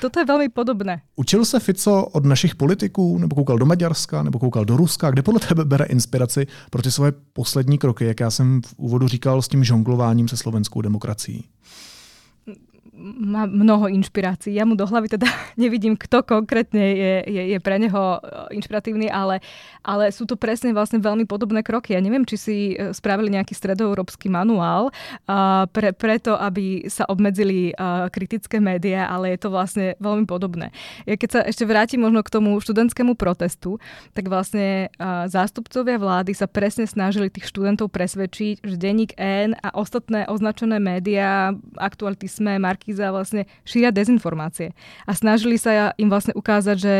Toto 0.00 0.20
je 0.20 0.26
velmi 0.26 0.48
podobné. 0.48 1.02
Učil 1.16 1.44
se 1.44 1.60
Fico 1.60 2.06
od 2.12 2.24
našich 2.24 2.54
politiků, 2.54 3.18
nebo 3.18 3.36
koukal 3.36 3.58
do 3.58 3.66
Maďarska, 3.66 4.22
nebo 4.22 4.38
koukal 4.38 4.64
do 4.64 4.76
Ruska? 4.76 5.10
Kde 5.10 5.22
podle 5.22 5.40
tebe 5.40 5.64
bere 5.64 5.84
inspiraci 5.84 6.46
pro 6.70 6.82
ty 6.82 6.90
svoje 6.90 7.12
poslední 7.32 7.78
kroky, 7.78 8.04
jak 8.04 8.20
já 8.20 8.30
jsem 8.30 8.62
v 8.62 8.74
úvodu 8.76 9.08
říkal, 9.08 9.42
s 9.42 9.48
tím 9.48 9.64
žonglováním 9.64 10.28
se 10.28 10.36
slovenskou 10.36 10.80
demokracií? 10.80 11.44
Má 13.00 13.48
mnoho 13.48 13.88
inšpirácií. 13.88 14.52
Ja 14.52 14.68
mu 14.68 14.76
do 14.76 14.84
hlavy 14.84 15.16
teda 15.16 15.26
nevidím, 15.62 15.96
kto 15.96 16.20
konkrétne 16.22 16.84
je, 16.92 17.14
je, 17.26 17.42
je 17.56 17.58
pre 17.58 17.80
neho 17.80 18.20
e, 18.20 18.60
inšpiratívny, 18.60 19.08
ale, 19.08 19.40
ale 19.80 20.12
sú 20.12 20.28
to 20.28 20.36
presne 20.36 20.76
vlastne 20.76 21.00
veľmi 21.00 21.24
podobné 21.24 21.64
kroky. 21.64 21.96
Ja 21.96 22.04
neviem, 22.04 22.28
či 22.28 22.36
si 22.36 22.56
e, 22.76 22.92
spravili 22.92 23.32
nejaký 23.32 23.56
stredoeurópsky 23.56 24.28
manuál 24.28 24.90
uh, 24.90 25.64
pre, 25.70 25.94
preto, 25.96 26.36
aby 26.36 26.86
sa 26.90 27.06
obmedzili 27.08 27.72
uh, 27.72 28.10
kritické 28.12 28.60
médiá, 28.60 29.08
ale 29.08 29.34
je 29.34 29.38
to 29.40 29.48
vlastne 29.48 29.96
veľmi 30.02 30.28
podobné. 30.28 30.74
Ja 31.08 31.16
keď 31.16 31.28
sa 31.30 31.40
ešte 31.46 31.64
vrátim 31.64 32.02
možno 32.02 32.20
k 32.20 32.32
tomu 32.32 32.58
študentskému 32.58 33.16
protestu, 33.16 33.80
tak 34.12 34.28
vlastne 34.28 34.92
uh, 34.98 35.24
zástupcovia 35.30 35.96
vlády 35.96 36.36
sa 36.36 36.50
presne 36.50 36.84
snažili 36.84 37.32
tých 37.32 37.48
študentov 37.48 37.88
presvedčiť, 37.88 38.62
že 38.66 38.76
denník 38.76 39.16
N 39.16 39.56
a 39.60 39.72
ostatné 39.78 40.26
označené 40.28 40.82
médiá, 40.82 41.54
aktuality 41.78 42.26
SME, 42.26 42.58
Marky 42.60 42.89
Markíza 42.90 43.14
vlastne 43.14 43.46
šíria 43.62 43.94
dezinformácie. 43.94 44.74
A 45.06 45.14
snažili 45.14 45.54
sa 45.62 45.94
im 45.94 46.10
vlastne 46.10 46.34
ukázať, 46.34 46.76
že 46.76 46.94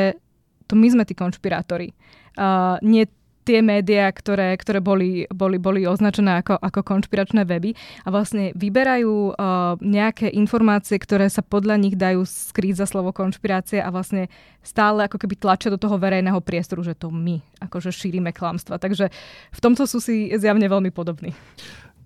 to 0.70 0.78
my 0.78 0.86
sme 0.86 1.02
tí 1.02 1.18
konšpirátori. 1.18 1.90
Uh, 2.38 2.78
nie 2.78 3.10
tie 3.42 3.58
médiá, 3.58 4.06
ktoré, 4.14 4.54
ktoré 4.54 4.78
boli, 4.78 5.26
boli, 5.34 5.58
boli 5.58 5.82
označené 5.82 6.38
ako, 6.38 6.54
ako 6.62 6.86
konšpiračné 6.86 7.42
weby 7.42 7.74
a 8.06 8.14
vlastne 8.14 8.54
vyberajú 8.54 9.34
uh, 9.34 9.74
nejaké 9.82 10.30
informácie, 10.30 10.94
ktoré 10.94 11.26
sa 11.26 11.42
podľa 11.42 11.74
nich 11.82 11.98
dajú 11.98 12.22
skrýť 12.22 12.84
za 12.84 12.86
slovo 12.86 13.10
konšpirácie 13.10 13.82
a 13.82 13.90
vlastne 13.90 14.30
stále 14.62 15.10
ako 15.10 15.18
keby 15.18 15.34
tlačia 15.34 15.74
do 15.74 15.80
toho 15.80 15.98
verejného 15.98 16.38
priestoru, 16.38 16.86
že 16.86 16.94
to 16.94 17.10
my 17.10 17.42
akože 17.58 17.90
šírime 17.90 18.30
klamstva. 18.30 18.78
Takže 18.78 19.10
v 19.50 19.58
tomto 19.58 19.90
sú 19.90 19.98
si 19.98 20.30
zjavne 20.38 20.70
veľmi 20.70 20.94
podobní. 20.94 21.34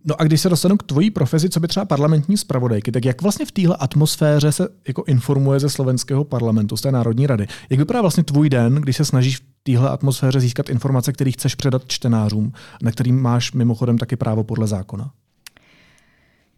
No 0.04 0.20
a 0.20 0.24
když 0.24 0.40
se 0.40 0.48
dostanu 0.48 0.76
k 0.76 0.82
tvojí 0.82 1.10
profesi, 1.10 1.50
co 1.50 1.60
by 1.60 1.68
třeba 1.68 1.86
parlamentní 1.86 2.36
zpravodajky, 2.36 2.92
tak 2.92 3.04
jak 3.04 3.22
vlastně 3.22 3.46
v 3.46 3.52
téhle 3.52 3.76
atmosféře 3.76 4.52
se 4.52 4.68
jako 4.88 5.04
informuje 5.06 5.60
ze 5.60 5.70
slovenského 5.70 6.24
parlamentu, 6.24 6.76
z 6.76 6.80
té 6.80 6.92
Národní 6.92 7.26
rady? 7.26 7.46
Jak 7.70 7.80
vypadá 7.80 8.00
vlastně 8.00 8.24
tvůj 8.24 8.50
den, 8.50 8.74
když 8.74 8.96
se 8.96 9.04
snažíš 9.04 9.36
v 9.36 9.42
téhle 9.62 9.90
atmosféře 9.90 10.40
získat 10.40 10.70
informace, 10.70 11.12
které 11.12 11.30
chceš 11.30 11.54
předat 11.54 11.82
čtenářům, 11.86 12.52
na 12.82 12.90
kterým 12.90 13.22
máš 13.22 13.52
mimochodem 13.52 13.98
taky 13.98 14.16
právo 14.16 14.44
podle 14.44 14.66
zákona? 14.66 15.10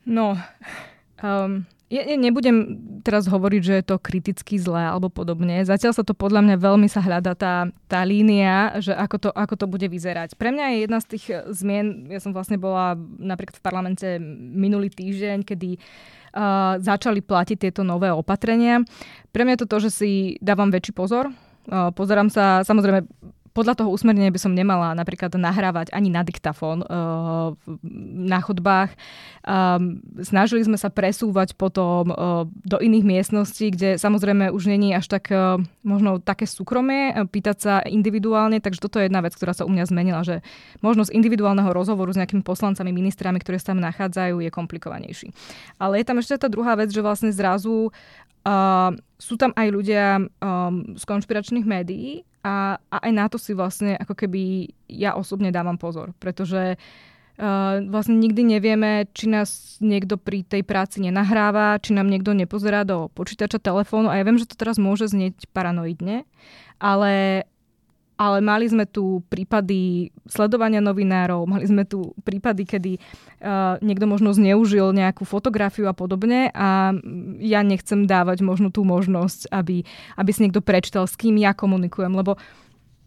No, 0.07 0.39
um, 1.47 1.65
ja 1.87 2.03
nebudem 2.19 2.83
teraz 3.07 3.31
hovoriť, 3.31 3.63
že 3.63 3.75
je 3.79 3.85
to 3.87 4.03
kriticky 4.03 4.59
zlé 4.59 4.91
alebo 4.91 5.07
podobne. 5.07 5.63
Zatiaľ 5.63 5.95
sa 5.95 6.03
to 6.03 6.19
podľa 6.19 6.43
mňa 6.43 6.57
veľmi 6.59 6.91
sa 6.91 6.99
hľada 6.99 7.39
tá, 7.39 7.71
tá 7.87 8.03
línia, 8.03 8.75
že 8.83 8.91
ako 8.91 9.17
to, 9.23 9.31
ako 9.31 9.55
to 9.55 9.67
bude 9.71 9.87
vyzerať. 9.87 10.35
Pre 10.35 10.51
mňa 10.51 10.65
je 10.75 10.79
jedna 10.83 10.99
z 10.99 11.07
tých 11.15 11.25
zmien, 11.55 12.11
ja 12.11 12.19
som 12.19 12.35
vlastne 12.35 12.59
bola 12.59 12.99
napríklad 13.23 13.63
v 13.63 13.65
parlamente 13.65 14.09
minulý 14.35 14.91
týždeň, 14.91 15.47
kedy 15.47 15.79
uh, 15.79 16.83
začali 16.83 17.23
platiť 17.23 17.71
tieto 17.71 17.87
nové 17.87 18.11
opatrenia. 18.11 18.83
Pre 19.31 19.47
mňa 19.47 19.55
je 19.55 19.63
to 19.63 19.71
to, 19.71 19.79
že 19.87 19.91
si 19.95 20.11
dávam 20.43 20.75
väčší 20.75 20.91
pozor. 20.91 21.31
Uh, 21.71 21.95
pozerám 21.95 22.35
sa, 22.35 22.67
samozrejme, 22.67 23.07
podľa 23.57 23.81
toho 23.81 23.89
usmernenia 23.89 24.29
by 24.29 24.37
som 24.37 24.53
nemala 24.53 24.93
napríklad 24.93 25.33
nahrávať 25.33 25.89
ani 25.97 26.13
na 26.13 26.21
diktafón 26.21 26.85
uh, 26.85 27.57
na 28.13 28.45
chodbách. 28.45 28.93
Um, 29.49 30.05
snažili 30.21 30.61
sme 30.61 30.77
sa 30.77 30.93
presúvať 30.93 31.57
potom 31.57 32.13
uh, 32.13 32.45
do 32.69 32.77
iných 32.77 33.09
miestností, 33.09 33.73
kde 33.73 33.97
samozrejme 33.97 34.53
už 34.53 34.69
není 34.69 34.93
až 34.93 35.09
tak 35.09 35.33
uh, 35.33 35.57
možno 35.81 36.21
také 36.21 36.45
súkromie, 36.45 37.17
pýtať 37.33 37.57
sa 37.57 37.75
individuálne, 37.81 38.61
takže 38.61 38.85
toto 38.85 39.01
je 39.01 39.09
jedna 39.09 39.25
vec, 39.25 39.33
ktorá 39.33 39.57
sa 39.57 39.65
u 39.65 39.73
mňa 39.73 39.89
zmenila, 39.89 40.21
že 40.21 40.45
možnosť 40.85 41.17
individuálneho 41.17 41.73
rozhovoru 41.73 42.13
s 42.13 42.21
nejakými 42.21 42.45
poslancami, 42.45 42.93
ministrami, 42.93 43.41
ktorí 43.41 43.57
sa 43.57 43.73
tam 43.73 43.81
nachádzajú, 43.81 44.45
je 44.45 44.51
komplikovanejší. 44.53 45.33
Ale 45.81 46.03
je 46.03 46.05
tam 46.05 46.21
ešte 46.21 46.37
tá 46.37 46.53
druhá 46.53 46.77
vec, 46.77 46.93
že 46.93 47.01
vlastne 47.01 47.33
zrazu 47.33 47.89
uh, 47.89 48.91
sú 49.17 49.41
tam 49.41 49.57
aj 49.57 49.67
ľudia 49.73 50.21
um, 50.21 50.93
z 50.93 51.05
konšpiračných 51.09 51.65
médií, 51.65 52.27
a, 52.47 52.79
a 52.79 52.97
aj 53.03 53.13
na 53.13 53.27
to 53.27 53.43
si 53.43 53.59
vlastne 53.59 53.99
ako 53.99 54.15
keby 54.15 54.71
ja 54.87 55.19
osobne 55.19 55.51
dávam 55.51 55.75
pozor, 55.75 56.15
pretože 56.23 56.79
Uh, 57.37 57.85
vlastne 57.93 58.17
nikdy 58.17 58.57
nevieme, 58.57 59.13
či 59.13 59.29
nás 59.29 59.77
niekto 59.85 60.17
pri 60.17 60.41
tej 60.41 60.65
práci 60.65 61.05
nenahráva, 61.05 61.77
či 61.85 61.93
nám 61.93 62.09
niekto 62.09 62.33
nepozerá 62.33 62.81
do 62.81 63.13
počítača, 63.13 63.61
telefónu. 63.61 64.09
A 64.09 64.17
ja 64.17 64.25
viem, 64.25 64.41
že 64.41 64.49
to 64.49 64.57
teraz 64.57 64.81
môže 64.81 65.13
znieť 65.13 65.45
paranoidne, 65.53 66.25
ale 66.81 67.45
ale 68.17 68.41
mali 68.41 68.65
sme 68.65 68.89
tu 68.89 69.21
prípady 69.29 70.09
sledovania 70.25 70.81
novinárov, 70.81 71.45
mali 71.45 71.69
sme 71.69 71.85
tu 71.85 72.17
prípady, 72.25 72.65
kedy 72.65 72.93
uh, 72.97 73.77
niekto 73.85 74.09
možno 74.09 74.33
zneužil 74.33 74.97
nejakú 74.97 75.29
fotografiu 75.29 75.87
a 75.87 75.95
podobne 75.95 76.49
a 76.57 76.97
ja 77.39 77.61
nechcem 77.61 78.09
dávať 78.09 78.41
možno 78.41 78.73
tú 78.73 78.89
možnosť, 78.89 79.53
aby, 79.53 79.85
aby 80.17 80.31
si 80.33 80.43
niekto 80.49 80.65
prečítal, 80.65 81.05
s 81.05 81.15
kým 81.15 81.37
ja 81.37 81.53
komunikujem, 81.53 82.11
lebo 82.17 82.41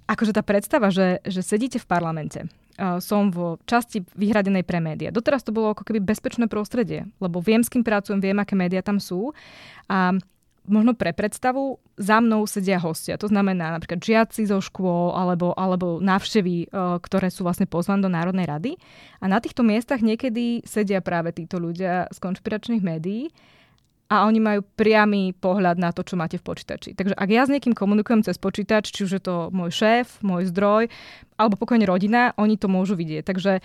akože 0.05 0.33
tá 0.33 0.45
predstava, 0.45 0.93
že, 0.93 1.21
že 1.25 1.41
sedíte 1.41 1.81
v 1.81 1.89
parlamente, 1.89 2.39
uh, 2.77 3.01
som 3.01 3.33
v 3.33 3.57
časti 3.65 4.05
vyhradenej 4.13 4.61
pre 4.61 4.77
médiá. 4.77 5.09
Doteraz 5.09 5.41
to 5.41 5.49
bolo 5.49 5.73
ako 5.73 5.89
keby 5.89 6.05
bezpečné 6.05 6.45
prostredie, 6.45 7.09
lebo 7.17 7.41
viem, 7.41 7.65
s 7.65 7.69
kým 7.73 7.81
pracujem, 7.81 8.21
viem, 8.21 8.37
aké 8.37 8.53
médiá 8.53 8.85
tam 8.85 9.01
sú 9.01 9.33
a 9.89 10.13
možno 10.69 10.93
pre 10.95 11.11
predstavu, 11.11 11.81
za 11.99 12.23
mnou 12.23 12.47
sedia 12.47 12.79
hostia. 12.79 13.19
To 13.19 13.27
znamená 13.27 13.75
napríklad 13.75 13.99
žiaci 13.99 14.47
zo 14.47 14.63
škôl 14.63 15.11
alebo, 15.11 15.51
alebo 15.57 15.99
návštevy, 15.99 16.55
e, 16.63 16.65
ktoré 17.03 17.27
sú 17.27 17.43
vlastne 17.43 17.67
pozvané 17.67 18.05
do 18.05 18.11
Národnej 18.13 18.47
rady. 18.47 18.71
A 19.19 19.27
na 19.27 19.43
týchto 19.43 19.67
miestach 19.67 19.99
niekedy 19.99 20.63
sedia 20.63 21.03
práve 21.03 21.35
títo 21.35 21.59
ľudia 21.59 22.07
z 22.07 22.17
konšpiračných 22.23 22.79
médií 22.79 23.27
a 24.09 24.25
oni 24.25 24.41
majú 24.41 24.65
priamy 24.73 25.37
pohľad 25.37 25.77
na 25.77 25.93
to, 25.93 26.01
čo 26.01 26.17
máte 26.17 26.41
v 26.41 26.47
počítači. 26.47 26.97
Takže 26.97 27.13
ak 27.13 27.29
ja 27.29 27.45
s 27.45 27.53
niekým 27.53 27.77
komunikujem 27.77 28.25
cez 28.25 28.41
počítač, 28.41 28.89
či 28.89 29.05
už 29.05 29.21
je 29.21 29.23
to 29.23 29.35
môj 29.53 29.69
šéf, 29.69 30.23
môj 30.25 30.49
zdroj, 30.49 30.89
alebo 31.37 31.61
pokojne 31.61 31.85
rodina, 31.85 32.33
oni 32.39 32.57
to 32.57 32.65
môžu 32.65 32.97
vidieť. 32.97 33.21
Takže 33.21 33.61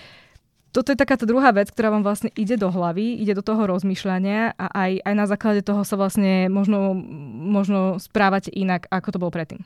toto 0.74 0.90
je 0.90 0.98
taká 0.98 1.14
tá 1.14 1.22
druhá 1.22 1.54
vec, 1.54 1.70
ktorá 1.70 1.94
vám 1.94 2.02
vlastne 2.02 2.34
ide 2.34 2.58
do 2.58 2.66
hlavy, 2.66 3.22
ide 3.22 3.38
do 3.38 3.46
toho 3.46 3.70
rozmýšľania 3.70 4.58
a 4.58 4.66
aj, 4.74 4.92
aj 5.06 5.14
na 5.14 5.26
základe 5.30 5.62
toho 5.62 5.86
sa 5.86 5.94
vlastne 5.94 6.50
možno, 6.50 6.98
možno 7.54 8.02
správať 8.02 8.50
inak, 8.50 8.90
ako 8.90 9.08
to 9.14 9.20
bolo 9.22 9.30
predtým. 9.30 9.62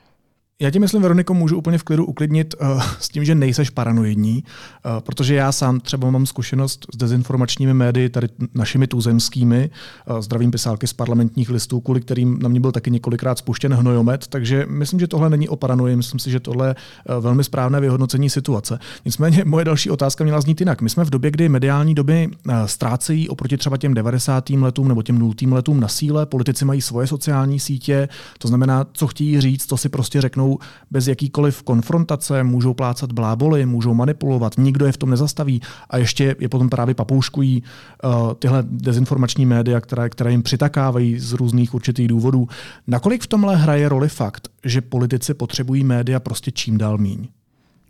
Já 0.61 0.69
ti 0.69 0.79
myslím, 0.79 1.01
Veroniko, 1.01 1.33
můžu 1.33 1.57
úplně 1.57 1.77
v 1.77 1.83
klidu 1.83 2.05
uklidnit 2.05 2.55
uh, 2.61 2.83
s 2.99 3.09
tím, 3.09 3.25
že 3.25 3.35
nejseš 3.35 3.69
paranoidní, 3.69 4.43
uh, 4.43 4.91
protože 4.99 5.35
já 5.35 5.51
sám 5.51 5.79
třeba 5.79 6.11
mám 6.11 6.25
zkušenost 6.25 6.85
s 6.93 6.97
dezinformačními 6.97 7.73
médii, 7.73 8.09
tady 8.09 8.27
našimi 8.53 8.87
tuzemskými, 8.87 9.69
uh, 10.09 10.19
zdravím 10.21 10.51
pisálky 10.51 10.87
z 10.87 10.93
parlamentních 10.93 11.49
listů, 11.49 11.79
kvůli 11.79 12.01
kterým 12.01 12.39
na 12.41 12.49
mě 12.49 12.59
byl 12.59 12.71
taky 12.71 12.91
několikrát 12.91 13.37
spuštěn 13.37 13.73
hnojomet, 13.73 14.27
takže 14.27 14.65
myslím, 14.69 14.99
že 14.99 15.07
tohle 15.07 15.29
není 15.29 15.49
o 15.49 15.55
paranoji, 15.55 15.95
myslím 15.95 16.19
si, 16.19 16.31
že 16.31 16.39
tohle 16.39 16.67
je 16.67 16.75
uh, 16.75 17.23
velmi 17.23 17.43
správné 17.43 17.79
vyhodnocení 17.79 18.29
situace. 18.29 18.79
Nicméně 19.05 19.45
moje 19.45 19.65
další 19.65 19.89
otázka 19.89 20.23
měla 20.23 20.41
znít 20.41 20.59
jinak. 20.59 20.81
My 20.81 20.89
jsme 20.89 21.05
v 21.05 21.09
době, 21.09 21.31
kdy 21.31 21.49
mediální 21.49 21.95
doby 21.95 22.27
uh, 22.27 22.53
ztrácejí 22.65 23.29
oproti 23.29 23.57
třeba 23.57 23.77
těm 23.77 23.93
90. 23.93 24.49
letům 24.49 24.87
nebo 24.87 25.01
těm 25.01 25.19
0. 25.19 25.33
letům 25.47 25.79
na 25.79 25.87
síle, 25.87 26.25
politici 26.25 26.65
mají 26.65 26.81
svoje 26.81 27.07
sociální 27.07 27.59
sítě, 27.59 28.09
to 28.37 28.47
znamená, 28.47 28.85
co 28.93 29.07
chtějí 29.07 29.41
říct, 29.41 29.65
to 29.65 29.77
si 29.77 29.89
prostě 29.89 30.21
řeknou 30.21 30.48
můžou 30.49 30.57
bez 30.91 31.07
jakýkoliv 31.07 31.63
konfrontace, 31.63 32.43
můžou 32.43 32.73
plácat 32.73 33.11
bláboli, 33.11 33.65
můžou 33.65 33.93
manipulovat, 33.93 34.57
nikdo 34.57 34.85
je 34.85 34.91
v 34.91 34.97
tom 34.97 35.09
nezastaví 35.09 35.61
a 35.89 35.97
ještě 35.97 36.35
je 36.39 36.49
potom 36.49 36.69
právě 36.69 36.95
papouškují 36.95 37.63
uh, 38.03 38.33
tyhle 38.33 38.63
dezinformační 38.63 39.45
média, 39.45 39.81
které, 39.81 40.09
které 40.09 40.31
jim 40.31 40.43
přitakávají 40.43 41.19
z 41.19 41.33
různých 41.33 41.73
určitých 41.73 42.07
důvodů. 42.07 42.47
Nakolik 42.87 43.23
v 43.23 43.27
tomhle 43.27 43.55
hraje 43.55 43.89
roli 43.89 44.09
fakt, 44.09 44.47
že 44.65 44.81
politici 44.81 45.33
potřebují 45.33 45.83
média 45.83 46.19
prostě 46.19 46.51
čím 46.51 46.77
dál 46.77 46.97
míň? 46.97 47.27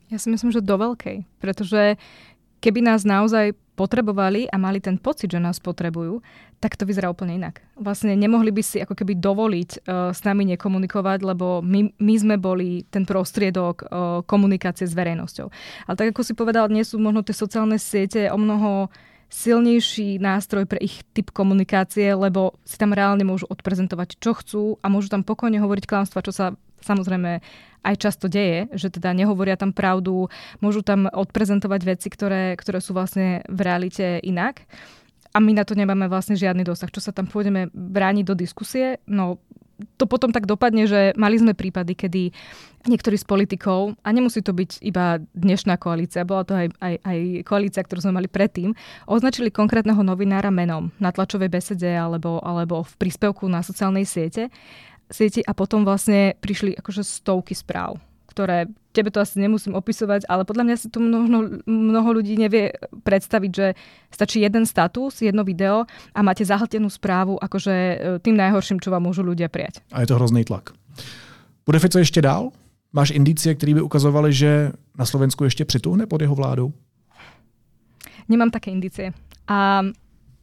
Ja 0.09 0.17
si 0.17 0.33
myslím, 0.33 0.49
že 0.49 0.65
do 0.65 0.73
veľkej, 0.73 1.21
pretože 1.37 2.01
keby 2.59 2.79
nás 2.83 3.07
naozaj 3.07 3.55
potrebovali 3.79 4.51
a 4.51 4.59
mali 4.59 4.83
ten 4.83 4.99
pocit, 4.99 5.31
že 5.31 5.39
nás 5.39 5.63
potrebujú, 5.63 6.19
tak 6.59 6.75
to 6.75 6.83
vyzerá 6.83 7.07
úplne 7.07 7.39
inak. 7.39 7.63
Vlastne 7.79 8.11
nemohli 8.11 8.51
by 8.51 8.59
si 8.59 8.83
ako 8.83 8.91
keby 8.91 9.15
dovoliť 9.15 9.69
uh, 9.87 10.11
s 10.11 10.19
nami 10.27 10.43
nekomunikovať, 10.51 11.23
lebo 11.23 11.63
my, 11.63 11.95
my 11.95 12.15
sme 12.19 12.35
boli 12.35 12.83
ten 12.91 13.07
prostriedok 13.07 13.75
uh, 13.79 13.87
komunikácie 14.27 14.83
s 14.83 14.91
verejnosťou. 14.91 15.47
Ale 15.87 15.95
tak 15.95 16.11
ako 16.11 16.27
si 16.27 16.35
povedal, 16.35 16.67
dnes 16.67 16.91
sú 16.91 16.99
možno 16.99 17.23
tie 17.23 17.31
sociálne 17.31 17.79
siete 17.79 18.27
o 18.27 18.35
mnoho 18.35 18.91
silnejší 19.31 20.19
nástroj 20.19 20.67
pre 20.67 20.81
ich 20.83 21.05
typ 21.15 21.31
komunikácie, 21.31 22.11
lebo 22.11 22.59
si 22.67 22.75
tam 22.75 22.91
reálne 22.91 23.23
môžu 23.23 23.47
odprezentovať, 23.47 24.19
čo 24.19 24.35
chcú 24.35 24.63
a 24.83 24.91
môžu 24.91 25.07
tam 25.07 25.23
pokojne 25.23 25.61
hovoriť 25.61 25.85
klamstva, 25.87 26.25
čo 26.25 26.35
sa 26.35 26.45
samozrejme 26.83 27.39
aj 27.83 27.95
často 27.99 28.25
deje, 28.27 28.67
že 28.75 28.91
teda 28.91 29.15
nehovoria 29.15 29.55
tam 29.55 29.71
pravdu, 29.71 30.27
môžu 30.59 30.83
tam 30.83 31.07
odprezentovať 31.07 31.81
veci, 31.83 32.07
ktoré, 32.11 32.55
ktoré 32.59 32.79
sú 32.83 32.91
vlastne 32.91 33.45
v 33.47 33.59
realite 33.63 34.19
inak. 34.23 34.67
A 35.29 35.37
my 35.37 35.53
na 35.53 35.63
to 35.63 35.77
nemáme 35.77 36.09
vlastne 36.09 36.33
žiadny 36.33 36.65
dosah. 36.65 36.89
Čo 36.89 37.05
sa 37.05 37.13
tam 37.13 37.29
pôjdeme 37.29 37.69
brániť 37.69 38.25
do 38.25 38.33
diskusie? 38.33 38.97
No 39.05 39.37
to 39.95 40.05
potom 40.09 40.35
tak 40.35 40.43
dopadne, 40.43 40.87
že 40.89 41.15
mali 41.15 41.39
sme 41.39 41.55
prípady, 41.55 41.95
kedy 41.95 42.35
niektorí 42.87 43.15
z 43.19 43.27
politikov, 43.27 43.95
a 44.03 44.09
nemusí 44.11 44.39
to 44.39 44.55
byť 44.55 44.83
iba 44.83 45.19
dnešná 45.35 45.75
koalícia, 45.79 46.27
bola 46.27 46.43
to 46.43 46.55
aj, 46.55 46.67
aj, 46.79 46.95
aj 47.03 47.17
koalícia, 47.43 47.83
ktorú 47.83 48.03
sme 48.03 48.19
mali 48.19 48.27
predtým, 48.31 48.71
označili 49.07 49.51
konkrétneho 49.51 49.99
novinára 49.99 50.51
menom 50.51 50.91
na 50.99 51.11
tlačovej 51.11 51.51
besede 51.51 51.91
alebo, 51.91 52.39
alebo 52.43 52.83
v 52.83 52.93
príspevku 52.99 53.47
na 53.51 53.63
sociálnej 53.63 54.07
siete 54.07 54.47
sieti 55.09 55.41
a 55.43 55.51
potom 55.57 55.83
vlastne 55.83 56.37
prišli 56.39 56.77
akože 56.77 57.01
stovky 57.01 57.57
správ, 57.57 57.97
ktoré 58.29 58.69
tebe 58.93 59.09
to 59.13 59.21
asi 59.21 59.41
nemusím 59.41 59.77
opisovať, 59.77 60.25
ale 60.25 60.45
podľa 60.45 60.63
mňa 60.65 60.75
si 60.77 60.87
to 60.89 60.97
mnoho, 61.01 61.61
mnoho 61.65 62.09
ľudí 62.13 62.37
nevie 62.37 62.73
predstaviť, 63.05 63.51
že 63.51 63.67
stačí 64.09 64.41
jeden 64.41 64.65
status, 64.65 65.21
jedno 65.21 65.45
video 65.45 65.85
a 66.13 66.19
máte 66.25 66.45
zahltenú 66.45 66.89
správu 66.89 67.37
akože 67.37 67.75
e, 67.75 67.95
tým 68.21 68.35
najhorším, 68.37 68.81
čo 68.81 68.89
vám 68.89 69.05
môžu 69.05 69.21
ľudia 69.21 69.49
prijať. 69.49 69.85
A 69.93 70.01
je 70.01 70.09
to 70.09 70.17
hrozný 70.17 70.45
tlak. 70.45 70.73
Bude 71.65 71.77
Fico 71.77 72.01
ešte 72.01 72.21
dál? 72.21 72.49
Máš 72.89 73.13
indicie, 73.13 73.53
které 73.53 73.77
by 73.77 73.81
ukazovali, 73.85 74.33
že 74.33 74.73
na 74.97 75.05
Slovensku 75.05 75.43
ještě 75.43 75.65
přituhne 75.65 76.09
pod 76.09 76.21
jeho 76.21 76.35
vládou? 76.35 76.73
Nemám 78.29 78.49
také 78.49 78.71
indicie. 78.71 79.13
A 79.47 79.81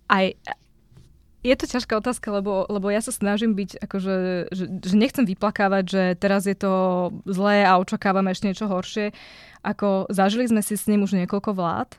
aj, 0.09 0.35
je 1.47 1.55
to 1.55 1.67
ťažká 1.71 2.03
otázka, 2.03 2.35
lebo, 2.35 2.67
lebo 2.67 2.91
ja 2.91 2.99
sa 2.99 3.15
snažím 3.15 3.55
byť, 3.55 3.79
akože, 3.79 4.15
že, 4.51 4.65
že 4.83 4.95
nechcem 4.99 5.23
vyplakávať, 5.23 5.85
že 5.87 6.03
teraz 6.19 6.51
je 6.51 6.59
to 6.59 6.73
zlé 7.23 7.63
a 7.63 7.79
očakávame 7.79 8.35
ešte 8.35 8.51
niečo 8.51 8.67
horšie. 8.67 9.15
Ako 9.63 10.11
zažili 10.11 10.51
sme 10.51 10.63
si 10.67 10.75
s 10.75 10.91
ním 10.91 11.07
už 11.07 11.15
niekoľko 11.15 11.55
vlád 11.55 11.91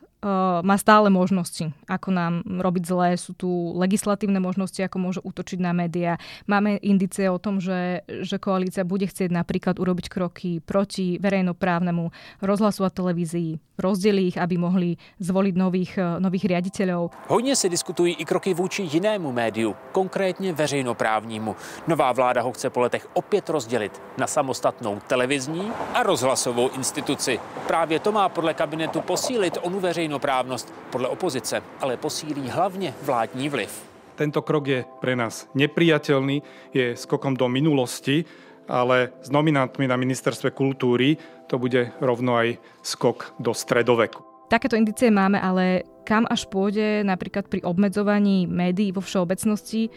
má 0.62 0.78
stále 0.78 1.10
možnosti, 1.10 1.74
ako 1.90 2.13
nám 2.13 2.34
robiť 2.46 2.84
zlé. 2.86 3.10
Sú 3.18 3.34
tu 3.34 3.50
legislatívne 3.74 4.38
možnosti, 4.38 4.78
ako 4.84 4.98
môže 5.02 5.22
útočiť 5.26 5.58
na 5.58 5.74
médiá. 5.74 6.22
Máme 6.46 6.78
indicie 6.86 7.26
o 7.32 7.42
tom, 7.42 7.58
že, 7.58 8.06
že 8.22 8.38
koalícia 8.38 8.86
bude 8.86 9.10
chcieť 9.10 9.34
napríklad 9.34 9.82
urobiť 9.82 10.06
kroky 10.12 10.62
proti 10.62 11.18
verejnoprávnemu 11.18 12.13
rozhlasu 12.46 12.86
a 12.86 12.94
televízii, 12.94 13.82
rozdeliť 13.82 14.28
ich, 14.28 14.38
aby 14.38 14.56
mohli 14.60 14.90
zvoliť 15.24 15.56
nových, 15.56 15.94
uh, 15.96 16.20
nových 16.20 16.46
riaditeľov. 16.46 17.10
Hodně 17.28 17.56
se 17.56 17.70
diskutují 17.70 18.13
i 18.13 18.26
kroky 18.26 18.54
vůči 18.54 18.84
jinému 18.84 19.32
médiu, 19.32 19.76
konkrétně 19.92 20.54
veřejnoprávnímu. 20.54 21.56
Nová 21.88 22.12
vláda 22.12 22.42
ho 22.42 22.52
chce 22.52 22.70
po 22.70 22.80
letech 22.80 23.08
opět 23.13 23.50
rozdělit 23.50 24.02
na 24.18 24.28
samostatnou 24.28 25.00
televizní 25.08 25.72
a 25.94 26.04
rozhlasovou 26.04 26.70
instituci. 26.70 27.40
Právě 27.68 28.00
to 28.00 28.12
má 28.12 28.30
podle 28.30 28.54
kabinetu 28.54 29.02
posílit 29.02 29.58
onu 29.62 29.80
veřejnou 29.80 30.17
veřejnoprávnost 30.18 30.74
podle 30.92 31.08
opozice, 31.08 31.62
ale 31.80 31.98
posílí 31.98 32.50
hlavně 32.50 32.94
vládní 33.02 33.50
vliv. 33.50 33.70
Tento 34.16 34.42
krok 34.42 34.68
je 34.68 34.82
pre 34.98 35.14
nás 35.14 35.46
nepriateľný, 35.54 36.42
je 36.74 36.98
skokom 36.98 37.38
do 37.38 37.46
minulosti, 37.46 38.26
ale 38.66 39.14
s 39.22 39.30
nominantmi 39.30 39.86
na 39.86 39.94
ministerstve 39.94 40.58
kultúry 40.58 41.22
to 41.46 41.62
bude 41.62 41.94
rovno 42.02 42.34
aj 42.34 42.58
skok 42.82 43.38
do 43.38 43.54
stredoveku. 43.54 44.26
Takéto 44.50 44.74
indície 44.74 45.14
máme, 45.14 45.38
ale 45.38 45.86
kam 46.02 46.26
až 46.34 46.50
pôjde 46.50 47.06
napríklad 47.06 47.46
pri 47.46 47.62
obmedzovaní 47.62 48.50
médií 48.50 48.90
vo 48.90 49.06
všeobecnosti, 49.06 49.94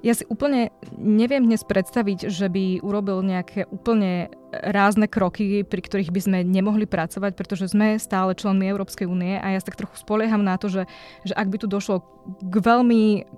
ja 0.00 0.12
si 0.16 0.24
úplne 0.28 0.72
neviem 0.96 1.44
dnes 1.44 1.60
predstaviť, 1.60 2.32
že 2.32 2.48
by 2.48 2.80
urobil 2.80 3.20
nejaké 3.20 3.68
úplne 3.68 4.32
rázne 4.50 5.06
kroky, 5.06 5.62
pri 5.62 5.80
ktorých 5.84 6.10
by 6.10 6.20
sme 6.20 6.38
nemohli 6.42 6.88
pracovať, 6.88 7.32
pretože 7.36 7.70
sme 7.70 8.00
stále 8.00 8.34
členmi 8.34 8.66
Európskej 8.66 9.06
únie 9.06 9.36
a 9.36 9.52
ja 9.52 9.60
sa 9.60 9.70
tak 9.70 9.78
trochu 9.78 10.00
spolieham 10.00 10.42
na 10.42 10.56
to, 10.56 10.72
že, 10.72 10.88
že 11.22 11.36
ak 11.36 11.46
by 11.52 11.56
tu 11.60 11.66
došlo 11.68 12.02
k 12.40 12.54
veľmi 12.58 13.28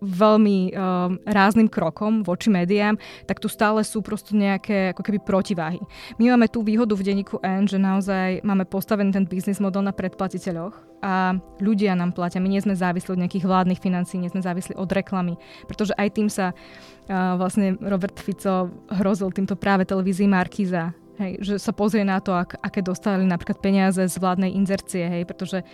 veľmi 0.00 0.58
um, 0.70 1.16
rázným 1.24 1.68
krokom 1.72 2.20
voči 2.20 2.52
médiám, 2.52 3.00
tak 3.24 3.40
tu 3.40 3.48
stále 3.48 3.80
sú 3.80 4.04
prosto 4.04 4.36
nejaké 4.36 4.92
ako 4.92 5.02
keby 5.02 5.18
protiváhy. 5.24 5.80
My 6.20 6.36
máme 6.36 6.52
tú 6.52 6.60
výhodu 6.60 6.92
v 6.92 7.06
denníku 7.06 7.40
N, 7.40 7.64
že 7.64 7.80
naozaj 7.80 8.44
máme 8.44 8.68
postavený 8.68 9.12
ten 9.12 9.24
biznis 9.24 9.62
model 9.62 9.84
na 9.84 9.96
predplatiteľoch 9.96 10.76
a 11.00 11.36
ľudia 11.60 11.96
nám 11.96 12.12
platia. 12.12 12.40
My 12.40 12.52
nie 12.52 12.60
sme 12.60 12.76
závislí 12.76 13.16
od 13.16 13.22
nejakých 13.24 13.48
vládnych 13.48 13.80
financií, 13.80 14.20
nie 14.20 14.32
sme 14.32 14.44
závislí 14.44 14.76
od 14.76 14.90
reklamy, 14.92 15.40
pretože 15.64 15.96
aj 15.96 16.08
tým 16.12 16.28
sa 16.28 16.52
uh, 16.52 17.36
vlastne 17.40 17.80
Robert 17.80 18.20
Fico 18.20 18.68
hrozil 18.92 19.32
týmto 19.32 19.56
práve 19.56 19.88
televízii 19.88 20.28
Markíza, 20.28 20.92
hej, 21.16 21.40
že 21.40 21.54
sa 21.56 21.72
pozrie 21.72 22.04
na 22.04 22.20
to, 22.20 22.36
ak, 22.36 22.60
aké 22.60 22.84
dostali 22.84 23.24
napríklad 23.24 23.60
peniaze 23.64 24.04
z 24.04 24.16
vládnej 24.20 24.52
inzercie, 24.52 25.08
hej, 25.08 25.24
pretože 25.24 25.64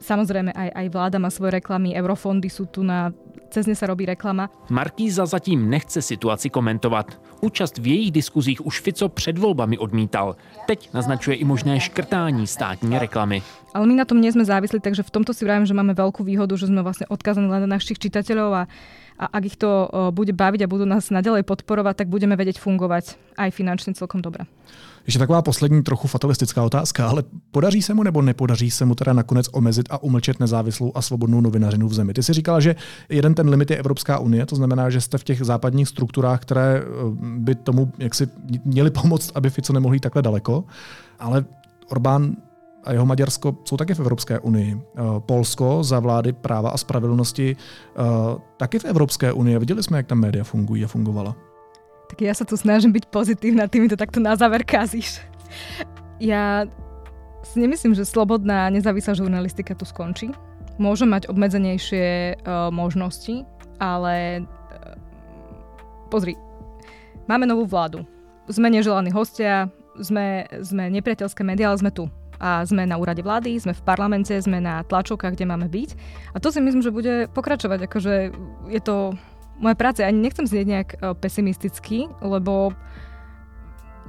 Samozrejme 0.00 0.56
aj, 0.56 0.68
aj 0.72 0.86
vláda 0.88 1.18
má 1.20 1.28
svoje 1.28 1.60
reklamy, 1.60 1.92
eurofondy 1.92 2.48
sú 2.48 2.64
tu 2.66 2.80
na 2.80 3.12
cez 3.50 3.66
ne 3.66 3.74
sa 3.74 3.90
robí 3.90 4.06
reklama. 4.06 4.46
Markíza 4.70 5.26
zatím 5.26 5.66
nechce 5.66 6.02
situaci 6.02 6.50
komentovat. 6.50 7.18
Účast 7.40 7.78
v 7.78 7.86
jejich 7.86 8.10
diskuzích 8.14 8.66
už 8.66 8.80
Fico 8.80 9.08
před 9.08 9.38
volbami 9.38 9.78
odmítal. 9.78 10.36
Teď 10.66 10.94
naznačuje 10.94 11.36
i 11.36 11.44
možné 11.44 11.80
škrtání 11.80 12.46
státní 12.46 12.98
reklamy. 12.98 13.42
Ale 13.74 13.86
my 13.86 13.94
na 13.94 14.04
tom 14.04 14.22
nie 14.22 14.30
sme 14.30 14.46
závislí, 14.46 14.82
takže 14.82 15.02
v 15.02 15.10
tomto 15.10 15.34
si 15.34 15.46
vravím, 15.46 15.66
že 15.66 15.74
máme 15.74 15.94
veľkú 15.94 16.26
výhodu, 16.26 16.54
že 16.58 16.66
sme 16.66 16.82
vlastne 16.82 17.06
odkazaní 17.06 17.46
len 17.46 17.66
na 17.66 17.78
našich 17.78 18.02
čitateľov 18.02 18.50
a, 18.50 18.62
a 19.14 19.24
ak 19.30 19.42
ich 19.46 19.56
to 19.58 19.86
bude 20.10 20.34
baviť 20.34 20.66
a 20.66 20.70
budú 20.70 20.86
nás 20.86 21.10
nadalej 21.10 21.46
podporovať, 21.46 22.02
tak 22.02 22.10
budeme 22.10 22.34
vedieť 22.34 22.58
fungovať 22.58 23.14
aj 23.38 23.50
finančne 23.54 23.94
celkom 23.94 24.22
dobre. 24.22 24.46
Ještě 25.06 25.18
taková 25.18 25.42
poslední 25.42 25.82
trochu 25.82 26.08
fatalistická 26.08 26.62
otázka, 26.62 27.08
ale 27.08 27.22
podaří 27.50 27.82
se 27.82 27.94
mu 27.94 28.02
nebo 28.02 28.22
nepodaří 28.22 28.70
se 28.70 28.84
mu 28.84 28.94
teda 28.94 29.12
nakonec 29.12 29.46
omezit 29.52 29.86
a 29.90 30.02
umlčet 30.02 30.40
nezávislou 30.40 30.92
a 30.94 31.02
svobodnou 31.02 31.40
novinařinu 31.40 31.88
v 31.88 31.94
zemi? 31.94 32.14
Ty 32.14 32.22
si 32.22 32.32
říkala, 32.32 32.60
že 32.60 32.76
jeden 33.08 33.34
ten 33.34 33.48
limit 33.48 33.70
je 33.70 33.76
Evropská 33.76 34.18
unie, 34.18 34.46
to 34.46 34.56
znamená, 34.56 34.90
že 34.90 35.00
jste 35.00 35.18
v 35.18 35.24
těch 35.24 35.44
západních 35.44 35.88
strukturách, 35.88 36.40
které 36.40 36.82
eh, 36.82 36.84
by 37.20 37.54
tomu 37.54 37.92
jaksi 37.98 38.28
měly 38.64 38.90
pomoct, 38.90 39.32
aby 39.34 39.50
Fico 39.50 39.72
nemohl 39.72 39.94
jít 39.94 40.00
takhle 40.00 40.22
daleko, 40.22 40.64
ale 41.18 41.44
Orbán 41.88 42.36
a 42.84 42.92
jeho 42.92 43.06
Maďarsko 43.06 43.56
jsou 43.64 43.76
taky 43.76 43.94
v 43.94 44.00
Evropské 44.00 44.38
unii. 44.38 44.80
Eh, 44.96 45.02
Polsko 45.18 45.84
za 45.84 46.00
vlády 46.00 46.32
práva 46.32 46.70
a 46.70 46.76
spravedlnosti 46.76 47.56
eh, 47.56 48.02
taky 48.56 48.78
v 48.78 48.84
Evropské 48.84 49.32
unii. 49.32 49.58
Viděli 49.58 49.82
jsme, 49.82 49.96
jak 49.96 50.06
tam 50.06 50.18
média 50.18 50.44
fungují 50.44 50.84
a 50.84 50.88
fungovala. 50.88 51.49
Tak 52.10 52.18
ja 52.18 52.34
sa 52.34 52.42
tu 52.42 52.58
snažím 52.58 52.90
byť 52.90 53.06
pozitívna, 53.06 53.70
ty 53.70 53.78
mi 53.78 53.86
to 53.86 53.94
takto 53.94 54.18
na 54.18 54.34
záver 54.34 54.66
kazíš. 54.66 55.22
Ja 56.18 56.66
si 57.46 57.62
nemyslím, 57.62 57.94
že 57.94 58.04
slobodná 58.04 58.66
nezávislá 58.68 59.14
žurnalistika 59.14 59.78
tu 59.78 59.86
skončí. 59.86 60.34
Môže 60.76 61.06
mať 61.06 61.30
obmedzenejšie 61.30 62.36
uh, 62.42 62.68
možnosti, 62.74 63.46
ale 63.78 64.42
uh, 64.42 64.98
pozri, 66.10 66.34
máme 67.30 67.46
novú 67.46 67.64
vládu. 67.64 68.02
Sme 68.50 68.68
neželaní 68.68 69.14
hostia, 69.14 69.70
sme, 69.96 70.50
sme 70.60 70.90
nepriateľské 70.90 71.46
médiá, 71.46 71.70
ale 71.70 71.78
sme 71.78 71.94
tu. 71.94 72.10
A 72.40 72.64
sme 72.64 72.88
na 72.88 72.96
úrade 72.96 73.20
vlády, 73.20 73.60
sme 73.60 73.76
v 73.76 73.84
parlamente, 73.84 74.32
sme 74.32 74.64
na 74.64 74.80
tlačovkách, 74.82 75.36
kde 75.36 75.44
máme 75.44 75.68
byť. 75.68 75.90
A 76.32 76.40
to 76.40 76.48
si 76.48 76.58
myslím, 76.64 76.80
že 76.80 76.90
bude 76.90 77.28
pokračovať. 77.36 77.84
Akože 77.84 78.14
je 78.72 78.80
to 78.80 79.12
moje 79.60 79.76
práce. 79.76 80.00
Ani 80.00 80.18
nechcem 80.18 80.48
znieť 80.48 80.66
nejak 80.66 80.88
e, 80.96 80.98
pesimisticky, 81.20 82.08
lebo 82.24 82.72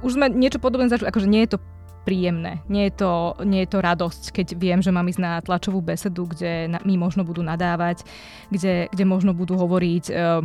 už 0.02 0.18
sme 0.18 0.32
niečo 0.32 0.58
podobné 0.58 0.90
zažili, 0.90 1.12
akože 1.12 1.30
nie 1.30 1.44
je 1.46 1.54
to 1.54 1.58
príjemné. 2.02 2.58
Nie 2.66 2.90
je, 2.90 3.06
to, 3.06 3.38
nie 3.46 3.62
je 3.62 3.70
to 3.70 3.78
radosť, 3.78 4.34
keď 4.34 4.46
viem, 4.58 4.82
že 4.82 4.90
mám 4.90 5.06
ísť 5.06 5.22
na 5.22 5.38
tlačovú 5.38 5.78
besedu, 5.78 6.26
kde 6.26 6.66
na, 6.66 6.78
mi 6.82 6.98
možno 6.98 7.22
budú 7.22 7.46
nadávať, 7.46 8.02
kde, 8.50 8.90
kde 8.90 9.04
možno 9.06 9.38
budú 9.38 9.54
hovoriť 9.54 10.04
uh, 10.10 10.42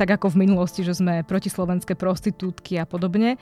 tak 0.00 0.16
ako 0.16 0.32
v 0.32 0.48
minulosti, 0.48 0.80
že 0.80 0.96
sme 0.96 1.28
protislovenské 1.28 1.92
prostitútky 1.92 2.80
a 2.80 2.88
podobne. 2.88 3.36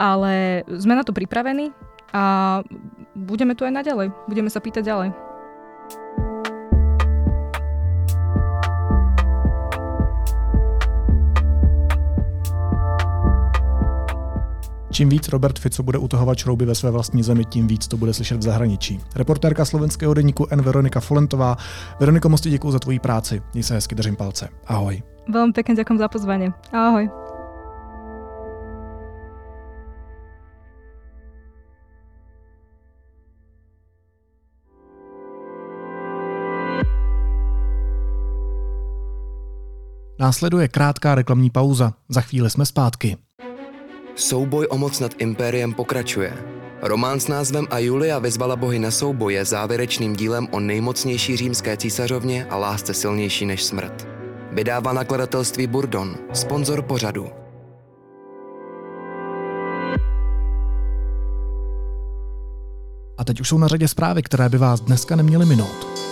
Ale 0.00 0.64
sme 0.80 0.96
na 0.96 1.04
to 1.04 1.12
pripravení 1.12 1.76
a 2.16 2.64
budeme 3.12 3.52
tu 3.52 3.68
aj 3.68 3.84
naďalej. 3.84 4.08
Budeme 4.24 4.48
sa 4.48 4.64
pýtať 4.64 4.88
ďalej. 4.88 5.29
Čím 15.00 15.08
víc 15.08 15.28
Robert 15.28 15.58
Fico 15.58 15.82
bude 15.82 15.98
utahovat 15.98 16.38
šrouby 16.38 16.64
ve 16.64 16.74
své 16.74 16.90
vlastní 16.90 17.22
zemi, 17.22 17.44
tím 17.44 17.66
víc 17.66 17.88
to 17.88 17.96
bude 17.96 18.14
slyšet 18.14 18.36
v 18.36 18.42
zahraničí. 18.42 19.00
Reportérka 19.16 19.64
slovenského 19.64 20.14
deníku 20.14 20.46
N. 20.50 20.62
Veronika 20.62 21.00
Folentová. 21.00 21.56
Veroniko, 22.00 22.28
moc 22.28 22.40
ti 22.40 22.50
děkuji 22.50 22.70
za 22.70 22.78
tvoji 22.78 22.98
práci. 22.98 23.42
Měj 23.52 23.62
se 23.62 23.74
hezky, 23.74 23.94
držím 23.94 24.16
palce. 24.16 24.48
Ahoj. 24.66 25.02
Veľmi 25.24 25.56
pekne 25.56 25.72
ďakujem 25.72 25.96
za 25.96 26.08
pozvanie. 26.12 26.52
Ahoj. 26.68 27.08
Následuje 40.20 40.68
krátká 40.68 41.14
reklamní 41.14 41.48
pauza. 41.50 41.96
Za 42.08 42.20
chvíli 42.20 42.50
jsme 42.50 42.66
zpátky. 42.66 43.29
Souboj 44.14 44.66
o 44.70 44.78
moc 44.78 45.00
nad 45.00 45.12
impériem 45.18 45.74
pokračuje. 45.74 46.32
Román 46.82 47.20
s 47.20 47.28
názvem 47.28 47.66
A 47.70 47.78
Julia 47.78 48.18
vyzvala 48.18 48.56
bohy 48.56 48.78
na 48.78 48.90
souboj 48.90 49.34
je 49.34 49.44
závěrečným 49.44 50.16
dílem 50.16 50.48
o 50.50 50.60
nejmocnější 50.60 51.36
římské 51.36 51.76
císařovně 51.76 52.44
a 52.44 52.56
lásce 52.56 52.94
silnější 52.94 53.46
než 53.46 53.64
smrt. 53.64 54.08
Vydává 54.52 54.92
nakladatelství 54.92 55.66
Burdon, 55.66 56.16
sponzor 56.32 56.82
pořadu. 56.82 57.30
A 63.18 63.24
teď 63.24 63.40
už 63.40 63.48
jsou 63.48 63.58
na 63.58 63.68
řadě 63.68 63.88
zprávy, 63.88 64.22
které 64.22 64.48
by 64.48 64.58
vás 64.58 64.80
dneska 64.80 65.16
neměly 65.16 65.46
minout 65.46 66.09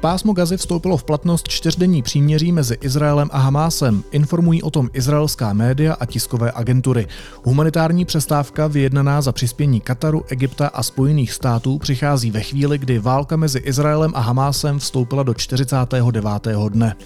pásmu 0.00 0.32
Gazy 0.32 0.56
vstoupilo 0.56 0.96
v 0.96 1.04
platnost 1.04 1.48
čtyřdenní 1.48 2.02
příměří 2.02 2.52
mezi 2.52 2.78
Izraelem 2.80 3.28
a 3.32 3.38
Hamásem. 3.38 4.02
Informují 4.10 4.62
o 4.62 4.70
tom 4.70 4.90
izraelská 4.92 5.52
média 5.52 5.96
a 6.00 6.06
tiskové 6.06 6.52
agentury. 6.54 7.06
Humanitární 7.44 8.04
přestávka 8.04 8.66
vyjednaná 8.66 9.20
za 9.20 9.32
přispění 9.32 9.80
Kataru, 9.80 10.24
Egypta 10.28 10.66
a 10.66 10.82
Spojených 10.82 11.32
států 11.32 11.78
přichází 11.78 12.30
ve 12.30 12.40
chvíli, 12.40 12.78
kdy 12.78 12.98
válka 12.98 13.36
mezi 13.36 13.58
Izraelem 13.58 14.12
a 14.14 14.20
Hamásem 14.20 14.78
vstoupila 14.78 15.22
do 15.22 15.34
49. 15.34 16.26
dne. 16.68 16.96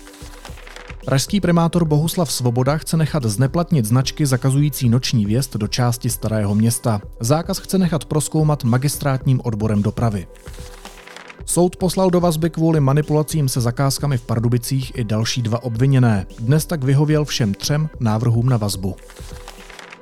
Pražský 1.05 1.41
primátor 1.41 1.85
Bohuslav 1.85 2.33
Svoboda 2.33 2.79
chce 2.79 2.97
nechat 2.97 3.25
zneplatnit 3.25 3.85
značky 3.85 4.27
zakazující 4.27 4.89
noční 4.89 5.27
věst 5.27 5.57
do 5.57 5.67
části 5.67 6.11
Starého 6.11 6.55
města. 6.55 7.01
Zákaz 7.21 7.59
chce 7.59 7.79
nechat 7.79 8.05
proskoumat 8.05 8.65
magistrátním 8.65 9.41
odborem 9.45 9.83
dopravy. 9.83 10.27
Soud 11.47 11.77
poslal 11.77 12.11
do 12.11 12.21
vazby 12.21 12.51
kvůli 12.51 12.81
manipulacím 12.81 13.49
se 13.49 13.61
zakázkami 13.61 14.19
v 14.19 14.23
Pardubicích 14.23 14.99
i 14.99 15.05
další 15.05 15.43
dva 15.43 15.63
obviněné. 15.63 16.27
Dnes 16.39 16.67
tak 16.67 16.85
vyhověl 16.85 17.25
všem 17.25 17.55
třem 17.55 17.89
návrhům 18.01 18.49
na 18.49 18.57
vazbu. 18.57 18.97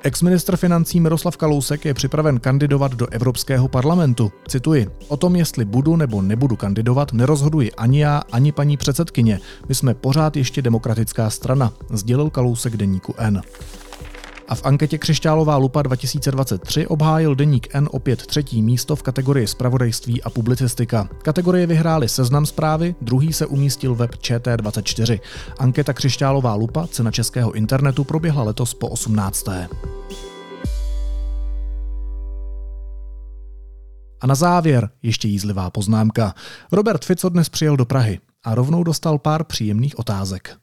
Ex-ministr 0.03 0.57
financí 0.57 1.01
Miroslav 1.01 1.37
Kalousek 1.37 1.85
je 1.85 1.95
připraven 1.95 2.41
kandidovat 2.41 2.95
do 2.95 3.07
Evropského 3.07 3.69
parlamentu. 3.69 4.33
Cituji, 4.49 4.89
o 5.09 5.17
tom, 5.17 5.37
jestli 5.37 5.65
budu 5.65 5.97
nebo 5.97 6.23
nebudu 6.23 6.57
kandidovat, 6.57 7.13
nerozhoduji 7.13 7.73
ani 7.73 8.01
já, 8.01 8.23
ani 8.33 8.53
paní 8.53 8.77
předsedkyně. 8.77 9.41
My 9.69 9.75
jsme 9.75 9.95
pořád 9.95 10.37
ještě 10.37 10.63
demokratická 10.63 11.31
strana, 11.31 11.73
sdělil 11.91 12.31
Kalousek 12.31 12.77
deníku 12.77 13.15
N. 13.19 13.43
A 14.49 14.55
v 14.55 14.65
anketě 14.65 14.99
Křišťálová 14.99 15.57
lupa 15.57 15.83
2023 15.83 16.87
obhájil 16.87 17.35
deník 17.35 17.75
N 17.75 17.89
opět 17.93 18.27
třetí 18.27 18.63
místo 18.63 18.97
v 18.97 19.03
kategorii 19.03 19.47
spravodajství 19.47 20.23
a 20.23 20.31
publicistika. 20.31 21.09
Kategorie 21.23 21.67
vyhráli 21.67 22.09
Seznam 22.09 22.47
zprávy, 22.47 22.95
druhý 23.01 23.33
se 23.33 23.47
umístil 23.47 23.95
web 23.95 24.15
ČT24. 24.15 25.21
Anketa 25.59 25.93
Křišťálová 25.93 26.55
lupa, 26.55 26.87
cena 26.87 27.11
českého 27.11 27.53
internetu, 27.53 28.05
proběhla 28.05 28.43
letos 28.43 28.75
po 28.75 28.89
18. 28.89 29.49
A 34.21 34.27
na 34.27 34.35
závěr 34.35 34.91
ještě 35.03 35.29
jízlivá 35.29 35.71
poznámka. 35.71 36.35
Robert 36.73 37.05
Fico 37.05 37.29
dnes 37.29 37.49
přijel 37.49 37.77
do 37.77 37.85
Prahy 37.85 38.19
a 38.45 38.55
rovnou 38.55 38.83
dostal 38.83 39.19
pár 39.19 39.45
příjemných 39.45 39.99
otázek. 39.99 40.57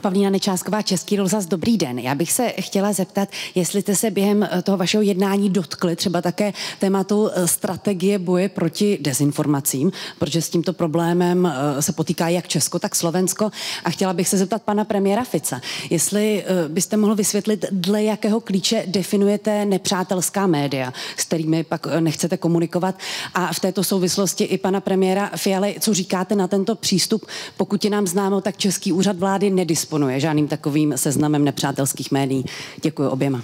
Pavlína 0.00 0.30
Nečásková, 0.30 0.82
Český 0.82 1.16
rozhlas, 1.16 1.46
dobrý 1.46 1.78
den. 1.78 1.98
Já 1.98 2.14
bych 2.14 2.32
se 2.32 2.48
chtěla 2.48 2.92
zeptat, 2.92 3.28
jestli 3.54 3.80
jste 3.80 3.96
se 3.96 4.10
během 4.10 4.42
eh, 4.42 4.62
toho 4.62 4.78
vašeho 4.78 5.02
jednání 5.02 5.50
dotkli 5.50 5.96
třeba 5.96 6.22
také 6.22 6.52
tématu 6.78 7.30
eh, 7.34 7.48
strategie 7.48 8.18
boje 8.18 8.48
proti 8.48 8.98
dezinformacím, 9.00 9.92
protože 10.18 10.42
s 10.42 10.50
tímto 10.50 10.72
problémem 10.72 11.46
eh, 11.46 11.82
se 11.82 11.92
potýká 11.92 12.28
jak 12.28 12.48
Česko, 12.48 12.78
tak 12.78 12.94
Slovensko. 12.94 13.50
A 13.84 13.90
chtěla 13.90 14.12
bych 14.12 14.28
se 14.28 14.36
zeptat 14.36 14.62
pana 14.62 14.84
premiéra 14.84 15.24
Fica, 15.24 15.60
jestli 15.90 16.44
byste 16.68 16.96
mohl 16.96 17.14
vysvětlit, 17.14 17.64
dle 17.70 18.02
jakého 18.02 18.40
klíče 18.40 18.84
definujete 18.86 19.64
nepřátelská 19.64 20.46
média, 20.46 20.92
s 21.16 21.24
kterými 21.24 21.64
pak 21.64 21.86
nechcete 22.00 22.36
komunikovat. 22.36 22.98
A 23.34 23.52
v 23.52 23.60
této 23.60 23.84
souvislosti 23.84 24.44
i 24.44 24.58
pana 24.58 24.80
premiéra 24.80 25.30
Fialy, 25.36 25.76
co 25.80 25.94
říkáte 25.94 26.34
na 26.34 26.48
tento 26.48 26.74
přístup? 26.74 27.23
Pokud 27.56 27.84
je 27.84 27.90
nám 27.90 28.06
známo, 28.06 28.40
tak 28.40 28.56
Český 28.56 28.92
úřad 28.92 29.18
vlády 29.18 29.50
nedisponuje 29.50 30.20
žádným 30.20 30.48
takovým 30.48 30.92
seznamem 30.96 31.44
nepřátelských 31.44 32.12
médií. 32.12 32.44
Děkuji 32.82 33.08
oběma. 33.08 33.42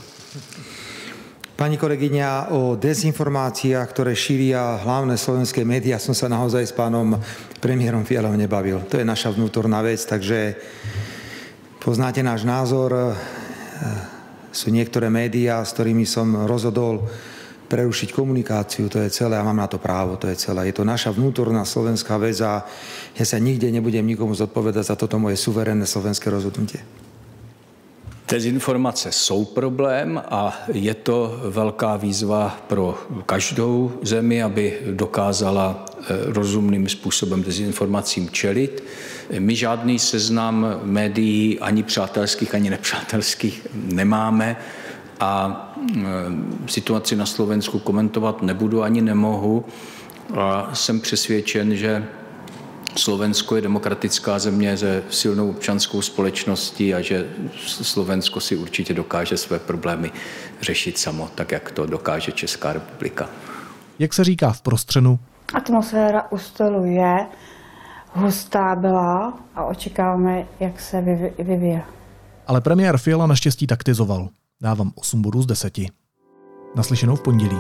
Pani 1.61 1.77
kolegyňa, 1.77 2.57
o 2.57 2.73
dezinformáciách, 2.73 3.85
ktoré 3.93 4.17
šíria 4.17 4.81
hlavné 4.81 5.21
slovenské 5.21 5.61
médiá, 5.61 6.01
som 6.01 6.17
sa 6.17 6.25
naozaj 6.25 6.65
s 6.65 6.73
pánom 6.73 7.21
premiérom 7.61 8.01
Fialom 8.09 8.33
nebavil. 8.33 8.81
To 8.89 8.97
je 8.97 9.05
naša 9.05 9.29
vnútorná 9.37 9.85
vec, 9.85 10.01
takže 10.09 10.57
poznáte 11.85 12.25
náš 12.25 12.49
názor. 12.49 13.13
Sú 14.57 14.73
niektoré 14.73 15.13
médiá, 15.13 15.61
s 15.61 15.77
ktorými 15.77 16.09
som 16.09 16.49
rozhodol 16.49 17.05
prerušiť 17.71 18.11
komunikáciu, 18.11 18.91
to 18.91 18.99
je 18.99 19.15
celé 19.15 19.39
a 19.39 19.47
mám 19.47 19.63
na 19.63 19.71
to 19.71 19.79
právo, 19.79 20.19
to 20.19 20.27
je 20.27 20.35
celé. 20.35 20.67
Je 20.67 20.75
to 20.75 20.83
naša 20.83 21.15
vnútorná 21.15 21.63
slovenská 21.63 22.19
vec 22.19 22.43
a 22.43 22.67
ja 23.15 23.25
sa 23.25 23.39
nikde 23.39 23.71
nebudem 23.71 24.03
nikomu 24.03 24.35
zodpovedať 24.35 24.91
za 24.91 24.99
toto 24.99 25.23
moje 25.23 25.39
suverénne 25.39 25.87
slovenské 25.87 26.27
rozhodnutie. 26.27 26.83
Dezinformace 28.31 29.13
jsou 29.13 29.45
problém 29.45 30.23
a 30.31 30.63
je 30.73 30.95
to 30.95 31.41
velká 31.51 31.97
výzva 31.97 32.59
pro 32.67 32.99
každou 33.27 33.93
zemi, 34.03 34.43
aby 34.43 34.79
dokázala 34.91 35.85
eh, 35.85 36.05
rozumným 36.27 36.89
způsobem 36.89 37.43
dezinformacím 37.43 38.31
čelit. 38.31 38.83
My 39.39 39.57
žádný 39.57 39.99
seznam 39.99 40.81
médií, 40.83 41.59
ani 41.59 41.83
přátelských, 41.83 42.55
ani 42.55 42.71
nepřátelských, 42.71 43.67
nemáme 43.75 44.57
a 45.21 45.70
situaci 46.67 47.17
na 47.17 47.27
Slovensku 47.27 47.79
komentovat 47.79 48.43
nebudu 48.43 48.83
ani 48.83 49.01
nemohu. 49.01 49.65
A 50.37 50.75
jsem 50.75 51.01
přesvědčen, 51.01 51.77
že 51.77 52.05
Slovensko 52.97 53.57
je 53.57 53.63
demokratická 53.63 54.39
země 54.39 54.77
se 54.77 55.03
silnou 55.11 55.51
občanskou 55.51 56.03
společností 56.03 56.95
a 56.95 57.01
že 57.01 57.31
Slovensko 57.67 58.41
si 58.41 58.57
určitě 58.57 58.95
dokáže 58.95 59.37
své 59.37 59.59
problémy 59.59 60.13
řešit 60.61 60.99
samo, 60.99 61.29
tak 61.35 61.53
jak 61.53 61.71
to 61.71 61.87
dokáže 61.87 62.33
Česká 62.33 62.73
republika. 62.73 63.29
Jak 63.99 64.15
se 64.15 64.25
říká 64.25 64.53
v 64.53 64.63
prostřenu? 64.63 65.19
Atmosféra 65.55 66.27
u 66.31 66.39
stolu 66.39 66.85
je 66.85 67.27
hustá 68.13 68.77
byla 68.77 69.39
a 69.55 69.65
očekáváme, 69.65 70.47
jak 70.61 70.81
se 70.81 71.01
vyvíje. 71.39 71.83
Ale 72.47 72.61
premiér 72.61 72.99
Fiala 72.99 73.27
naštěstí 73.27 73.67
taktizoval. 73.67 74.29
Dávám 74.63 74.93
8 74.95 75.23
bodů 75.23 75.43
z 75.43 75.47
10. 75.47 75.79
Naslyšenou 76.77 77.17
v 77.17 77.23
pondělí. 77.23 77.57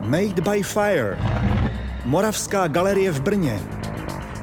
Made 0.00 0.42
by 0.50 0.62
Fire. 0.62 1.18
Moravská 2.04 2.68
galerie 2.68 3.12
v 3.12 3.20
Brně. 3.20 3.60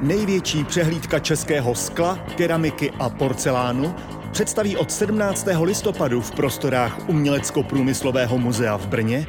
Největší 0.00 0.64
přehlídka 0.64 1.18
českého 1.18 1.74
skla, 1.74 2.16
keramiky 2.36 2.90
a 2.90 3.08
porcelánu 3.10 3.94
představí 4.32 4.76
od 4.76 4.92
17. 4.92 5.46
listopadu 5.62 6.20
v 6.20 6.30
prostorách 6.30 7.08
Umělecko-průmyslového 7.08 8.38
muzea 8.38 8.76
v 8.76 8.86
Brně 8.86 9.26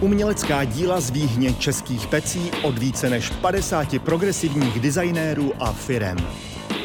Umělecká 0.00 0.64
díla 0.64 1.00
z 1.00 1.10
výhně 1.10 1.54
českých 1.54 2.06
pecí 2.06 2.50
od 2.62 2.78
více 2.78 3.10
než 3.10 3.30
50 3.30 3.98
progresivních 3.98 4.80
designérů 4.80 5.52
a 5.58 5.72
firem. 5.72 6.16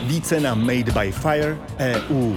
Více 0.02 0.40
na 0.40 0.56
Made 0.56 0.92
by 0.92 1.12
Fire 1.12 1.58
EU. 1.80 2.36